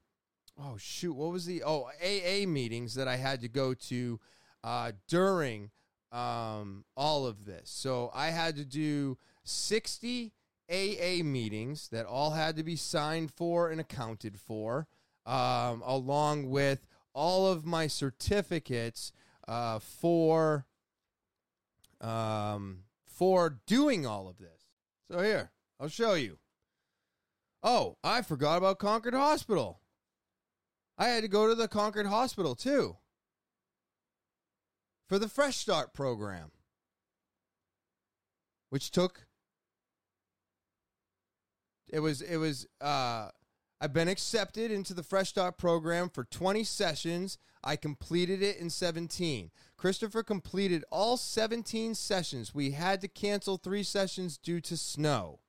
[0.60, 4.20] oh shoot, what was the oh AA meetings that I had to go to
[4.64, 5.72] uh, during
[6.16, 7.70] um, all of this.
[7.70, 10.34] So I had to do sixty
[10.70, 14.88] AA meetings that all had to be signed for and accounted for,
[15.26, 19.12] um, along with all of my certificates
[19.48, 20.66] uh, for
[22.00, 24.70] um, for doing all of this.
[25.12, 26.40] So here, I'll show you.
[27.62, 29.82] Oh, I forgot about Concord Hospital.
[30.98, 32.96] I had to go to the Concord Hospital too
[35.08, 36.52] for the Fresh Start program,
[38.70, 39.28] which took
[41.88, 43.30] it was it was uh
[43.82, 47.38] I've been accepted into the Fresh Start program for 20 sessions.
[47.64, 49.52] I completed it in 17.
[49.78, 52.56] Christopher completed all 17 sessions.
[52.56, 55.42] We had to cancel 3 sessions due to snow,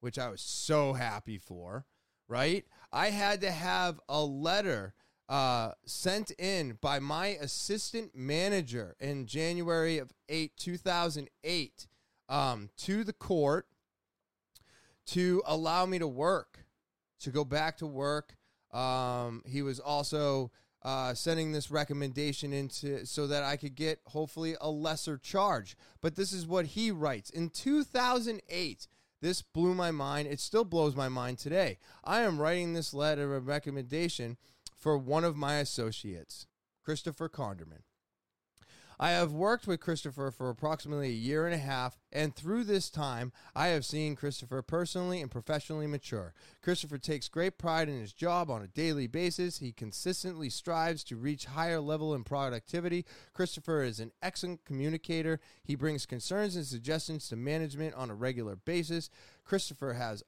[0.00, 1.86] which I was so happy for,
[2.26, 2.64] right?
[2.92, 4.94] I had to have a letter
[5.32, 11.86] uh, sent in by my assistant manager in January of 8, 2008,
[12.28, 13.66] um, to the court
[15.06, 16.66] to allow me to work,
[17.20, 18.36] to go back to work.
[18.74, 20.50] Um, he was also
[20.82, 25.78] uh, sending this recommendation into so that I could get hopefully a lesser charge.
[26.02, 28.86] But this is what he writes in 2008.
[29.22, 30.28] This blew my mind.
[30.28, 31.78] It still blows my mind today.
[32.04, 34.36] I am writing this letter of recommendation
[34.82, 36.48] for one of my associates,
[36.84, 37.84] Christopher Conderman.
[38.98, 42.90] I have worked with Christopher for approximately a year and a half, and through this
[42.90, 46.34] time, I have seen Christopher personally and professionally mature.
[46.62, 49.58] Christopher takes great pride in his job on a daily basis.
[49.58, 53.04] He consistently strives to reach higher level in productivity.
[53.32, 55.40] Christopher is an excellent communicator.
[55.64, 59.10] He brings concerns and suggestions to management on a regular basis.
[59.44, 60.22] Christopher has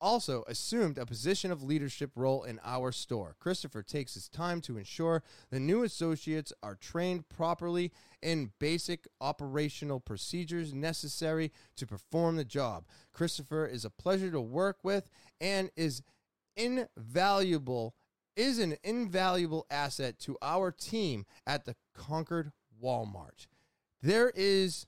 [0.00, 3.36] also assumed a position of leadership role in our store.
[3.38, 10.00] Christopher takes his time to ensure the new associates are trained properly in basic operational
[10.00, 12.84] procedures necessary to perform the job.
[13.12, 15.10] Christopher is a pleasure to work with
[15.40, 16.02] and is
[16.56, 17.94] invaluable
[18.36, 22.52] is an invaluable asset to our team at the Concord
[22.82, 23.46] Walmart.
[24.02, 24.86] There is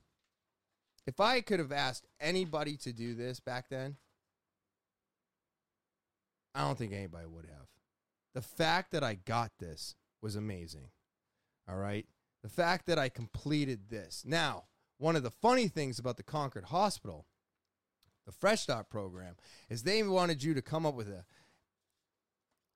[1.07, 3.97] if I could have asked anybody to do this back then,
[6.55, 7.67] I don't think anybody would have.
[8.35, 10.89] The fact that I got this was amazing.
[11.69, 12.07] All right.
[12.43, 14.25] The fact that I completed this.
[14.27, 14.65] Now,
[14.99, 17.27] one of the funny things about the Concord Hospital,
[18.27, 19.37] the Fresh Start program,
[19.69, 21.25] is they wanted you to come up with a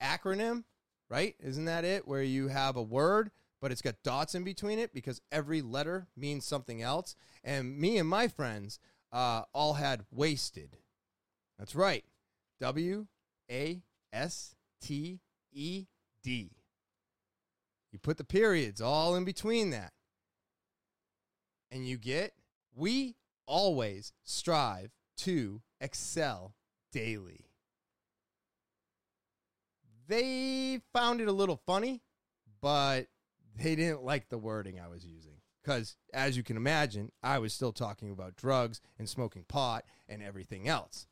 [0.02, 0.64] acronym,
[1.08, 1.34] right?
[1.40, 2.06] Isn't that it?
[2.06, 3.30] Where you have a word,
[3.60, 7.16] but it's got dots in between it because every letter means something else.
[7.42, 8.78] And me and my friends
[9.12, 10.76] uh, all had wasted.
[11.58, 12.04] That's right.
[12.60, 13.06] W
[13.50, 13.82] a
[14.12, 15.20] S T
[15.52, 15.86] E
[16.22, 16.50] D.
[17.92, 19.92] You put the periods all in between that.
[21.70, 22.32] And you get,
[22.74, 23.16] we
[23.46, 26.54] always strive to excel
[26.92, 27.46] daily.
[30.08, 32.02] They found it a little funny,
[32.60, 33.06] but
[33.56, 35.40] they didn't like the wording I was using.
[35.62, 40.22] Because, as you can imagine, I was still talking about drugs and smoking pot and
[40.22, 41.08] everything else.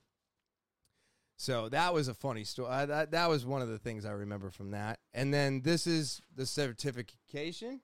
[1.36, 2.68] So that was a funny story.
[2.70, 5.00] Uh, that that was one of the things I remember from that.
[5.12, 7.80] And then this is the certification,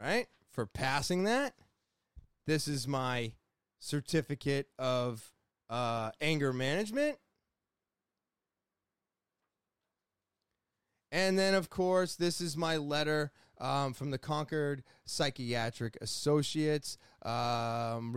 [0.00, 0.26] right?
[0.50, 1.54] For passing that.
[2.46, 3.32] This is my
[3.78, 5.30] certificate of
[5.68, 7.18] uh, anger management.
[11.12, 18.12] And then, of course, this is my letter um, from the Concord Psychiatric Associates um,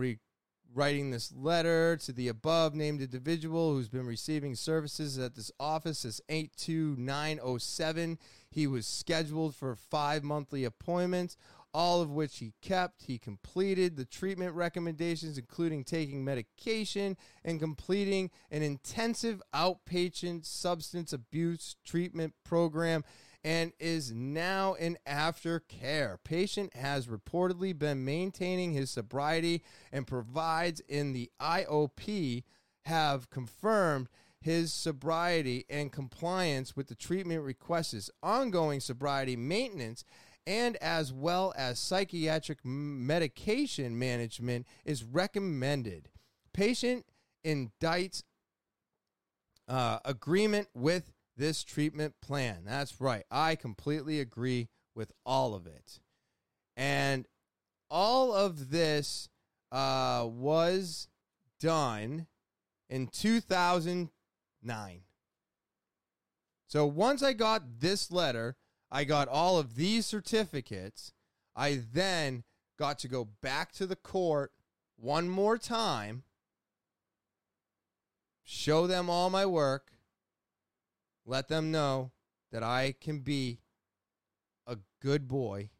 [0.74, 6.00] writing this letter to the above named individual who's been receiving services at this office
[6.00, 8.18] since 82907.
[8.50, 11.36] He was scheduled for five monthly appointments.
[11.72, 13.04] all of which he kept.
[13.04, 21.76] He completed the treatment recommendations, including taking medication and completing an intensive outpatient substance abuse
[21.84, 23.04] treatment program
[23.42, 26.18] and is now in aftercare.
[26.22, 29.62] Patient has reportedly been maintaining his sobriety
[29.92, 32.44] and provides in the IOP
[32.84, 34.08] have confirmed
[34.40, 40.04] his sobriety and compliance with the treatment requests, ongoing sobriety maintenance,
[40.46, 46.08] and as well as psychiatric medication management is recommended.
[46.52, 47.04] Patient
[47.44, 48.22] indicts
[49.68, 52.58] uh, agreement with this treatment plan.
[52.66, 53.24] That's right.
[53.30, 55.98] I completely agree with all of it.
[56.76, 57.26] And
[57.90, 59.30] all of this
[59.72, 61.08] uh, was
[61.58, 62.26] done
[62.90, 65.00] in 2009.
[66.66, 68.56] So once I got this letter,
[68.92, 71.14] I got all of these certificates.
[71.56, 72.44] I then
[72.78, 74.52] got to go back to the court
[74.96, 76.24] one more time,
[78.44, 79.92] show them all my work,
[81.30, 82.10] let them know
[82.50, 83.60] that I can be
[84.66, 85.70] a good boy.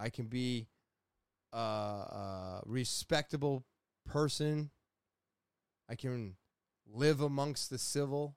[0.00, 0.66] I can be
[1.52, 3.64] a, a respectable
[4.04, 4.70] person.
[5.88, 6.34] I can
[6.92, 8.34] live amongst the civil.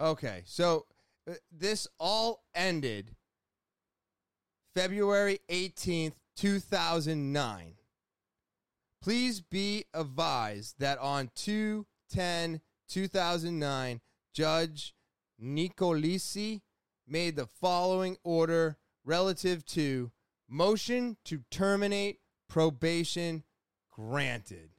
[0.00, 0.86] Okay, so
[1.30, 3.14] uh, this all ended
[4.74, 7.74] February 18th, 2009.
[9.02, 14.00] Please be advised that on 2 10 2009,
[14.32, 14.94] Judge
[15.42, 16.60] Nicolosi
[17.06, 20.10] made the following order relative to
[20.48, 23.42] motion to terminate probation
[23.90, 24.70] granted.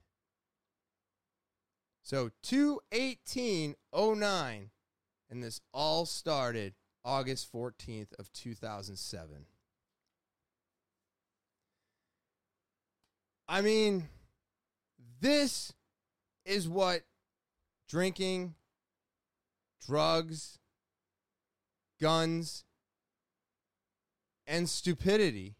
[2.01, 4.69] So 21809
[5.29, 6.73] and this all started
[7.03, 9.45] August 14th of 2007.
[13.47, 14.09] I mean,
[15.19, 15.73] this
[16.45, 17.01] is what
[17.89, 18.53] drinking
[19.85, 20.59] drugs,
[22.01, 22.65] guns,
[24.45, 25.55] and stupidity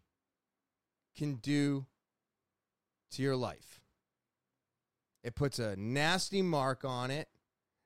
[1.16, 1.86] can do
[3.12, 3.80] to your life.
[5.22, 7.28] It puts a nasty mark on it.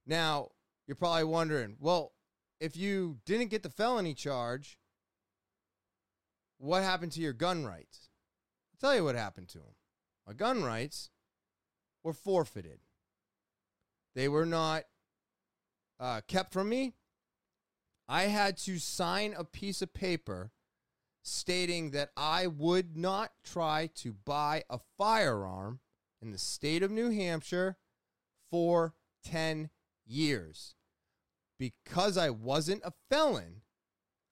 [0.06, 0.48] Now,
[0.86, 2.12] you're probably wondering, well,
[2.60, 4.78] if you didn't get the felony charge,
[6.58, 8.08] what happened to your gun rights?
[8.72, 9.74] I'll tell you what happened to them.
[10.26, 11.10] My gun rights
[12.02, 12.80] were forfeited.
[14.14, 14.84] They were not
[16.00, 16.94] uh, kept from me.
[18.08, 20.52] I had to sign a piece of paper
[21.22, 25.80] stating that I would not try to buy a firearm
[26.22, 27.76] in the state of New Hampshire
[28.50, 28.94] for
[29.24, 29.70] 10
[30.06, 30.74] years.
[31.58, 33.62] Because I wasn't a felon,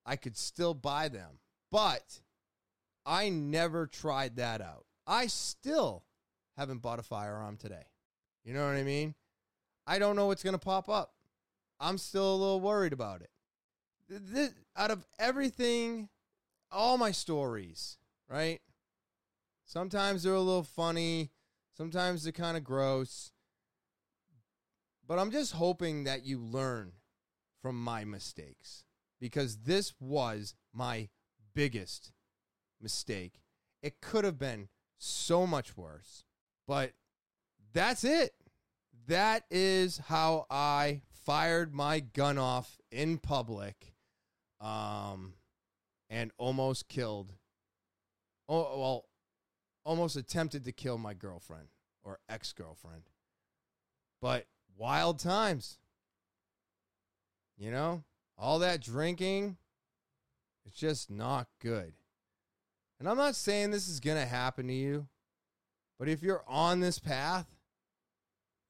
[0.05, 1.39] I could still buy them.
[1.71, 2.21] But
[3.05, 4.85] I never tried that out.
[5.05, 6.05] I still
[6.57, 7.85] haven't bought a firearm today.
[8.43, 9.13] You know what I mean?
[9.85, 11.13] I don't know what's going to pop up.
[11.79, 13.29] I'm still a little worried about it.
[14.09, 16.09] This, out of everything,
[16.71, 17.97] all my stories,
[18.29, 18.61] right?
[19.65, 21.31] Sometimes they're a little funny,
[21.75, 23.31] sometimes they're kind of gross.
[25.05, 26.93] But I'm just hoping that you learn
[27.61, 28.83] from my mistakes
[29.19, 31.09] because this was my
[31.53, 32.11] biggest
[32.81, 33.41] mistake.
[33.81, 36.23] It could have been so much worse,
[36.67, 36.93] but
[37.73, 38.33] that's it.
[39.07, 43.93] That is how I fired my gun off in public
[44.61, 45.33] um,
[46.09, 47.33] and almost killed,
[48.47, 49.05] oh, well,
[49.83, 51.67] almost attempted to kill my girlfriend
[52.01, 53.03] or ex girlfriend.
[54.21, 54.45] But
[54.77, 55.79] wild times.
[57.57, 58.03] You know,
[58.37, 59.57] all that drinking,
[60.65, 61.91] it's just not good.
[62.99, 65.07] And I'm not saying this is going to happen to you,
[65.99, 67.47] but if you're on this path,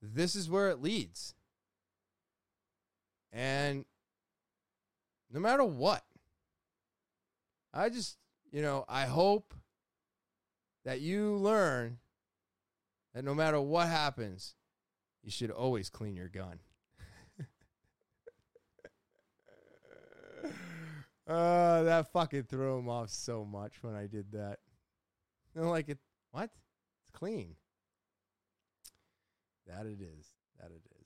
[0.02, 1.36] this is where it leads.
[3.32, 3.86] And
[5.32, 6.04] no matter what,
[7.74, 8.18] I just,
[8.52, 9.54] you know, I hope
[10.86, 11.98] that you learn
[13.14, 14.56] that no matter what happens,
[15.22, 16.60] you should always clean your gun.
[21.28, 24.60] uh, that fucking threw him off so much when I did that.
[25.56, 25.98] Like it,
[26.32, 26.50] what?
[27.02, 27.56] It's clean.
[29.68, 30.32] That it is.
[30.60, 30.97] That it is.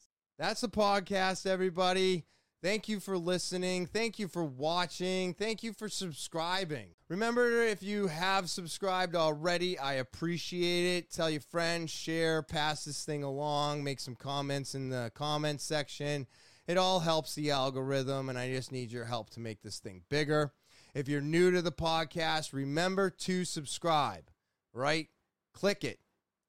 [0.41, 2.25] That's the podcast, everybody.
[2.63, 3.85] Thank you for listening.
[3.85, 5.35] Thank you for watching.
[5.35, 6.95] Thank you for subscribing.
[7.09, 11.11] Remember, if you have subscribed already, I appreciate it.
[11.11, 16.25] Tell your friends, share, pass this thing along, make some comments in the comments section.
[16.65, 20.01] It all helps the algorithm, and I just need your help to make this thing
[20.09, 20.53] bigger.
[20.95, 24.31] If you're new to the podcast, remember to subscribe,
[24.73, 25.07] right?
[25.53, 25.99] Click it,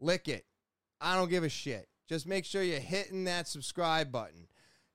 [0.01, 0.47] lick it.
[0.99, 1.91] I don't give a shit.
[2.13, 4.47] Just make sure you're hitting that subscribe button.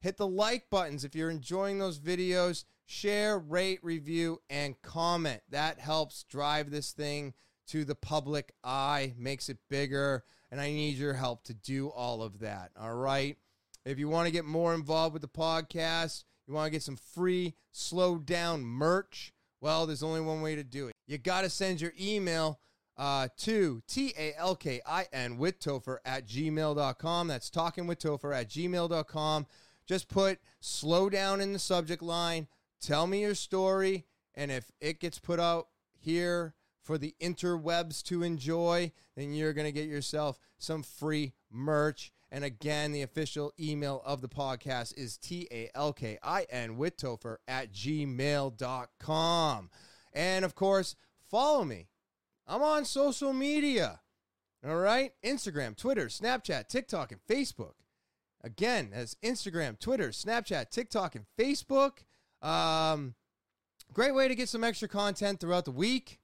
[0.01, 2.63] Hit the like buttons if you're enjoying those videos.
[2.85, 5.41] Share, rate, review, and comment.
[5.49, 7.33] That helps drive this thing
[7.69, 12.21] to the public eye, makes it bigger, and I need your help to do all
[12.21, 12.69] of that.
[12.79, 13.35] All right.
[13.83, 16.97] If you want to get more involved with the podcast, you want to get some
[16.97, 20.93] free slow down merch, well, there's only one way to do it.
[21.07, 22.59] You got to send your email
[22.97, 27.27] uh, to T A L K I N with Topher at gmail.com.
[27.27, 29.45] That's talking with Topher at gmail.com.
[29.85, 32.47] Just put slow down in the subject line.
[32.81, 34.05] Tell me your story.
[34.35, 36.53] And if it gets put out here
[36.83, 42.11] for the interwebs to enjoy, then you're going to get yourself some free merch.
[42.29, 46.77] And again, the official email of the podcast is T A L K I N
[46.77, 49.69] with Topher at gmail.com.
[50.13, 50.95] And of course,
[51.29, 51.87] follow me.
[52.47, 53.99] I'm on social media.
[54.65, 55.11] All right?
[55.23, 57.73] Instagram, Twitter, Snapchat, TikTok, and Facebook.
[58.43, 61.99] Again, as Instagram, Twitter, Snapchat, TikTok, and Facebook.
[62.41, 63.15] Um,
[63.93, 66.19] great way to get some extra content throughout the week.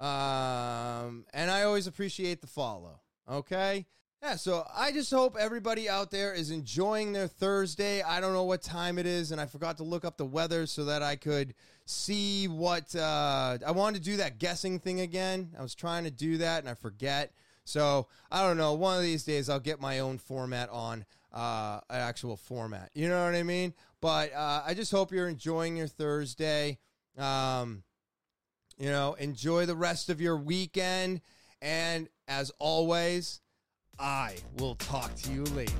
[0.00, 3.00] Um, and I always appreciate the follow.
[3.30, 3.86] Okay?
[4.22, 8.02] Yeah, so I just hope everybody out there is enjoying their Thursday.
[8.02, 10.66] I don't know what time it is, and I forgot to look up the weather
[10.66, 11.54] so that I could
[11.86, 15.52] see what uh, I wanted to do that guessing thing again.
[15.58, 17.32] I was trying to do that and I forget.
[17.64, 18.74] So I don't know.
[18.74, 22.90] One of these days I'll get my own format on uh, an actual format.
[22.94, 23.72] You know what I mean?
[24.00, 26.78] But uh, I just hope you're enjoying your Thursday.
[27.16, 27.82] Um,
[28.78, 31.20] you know, enjoy the rest of your weekend.
[31.62, 33.40] And as always,
[33.98, 35.72] I will talk to you later.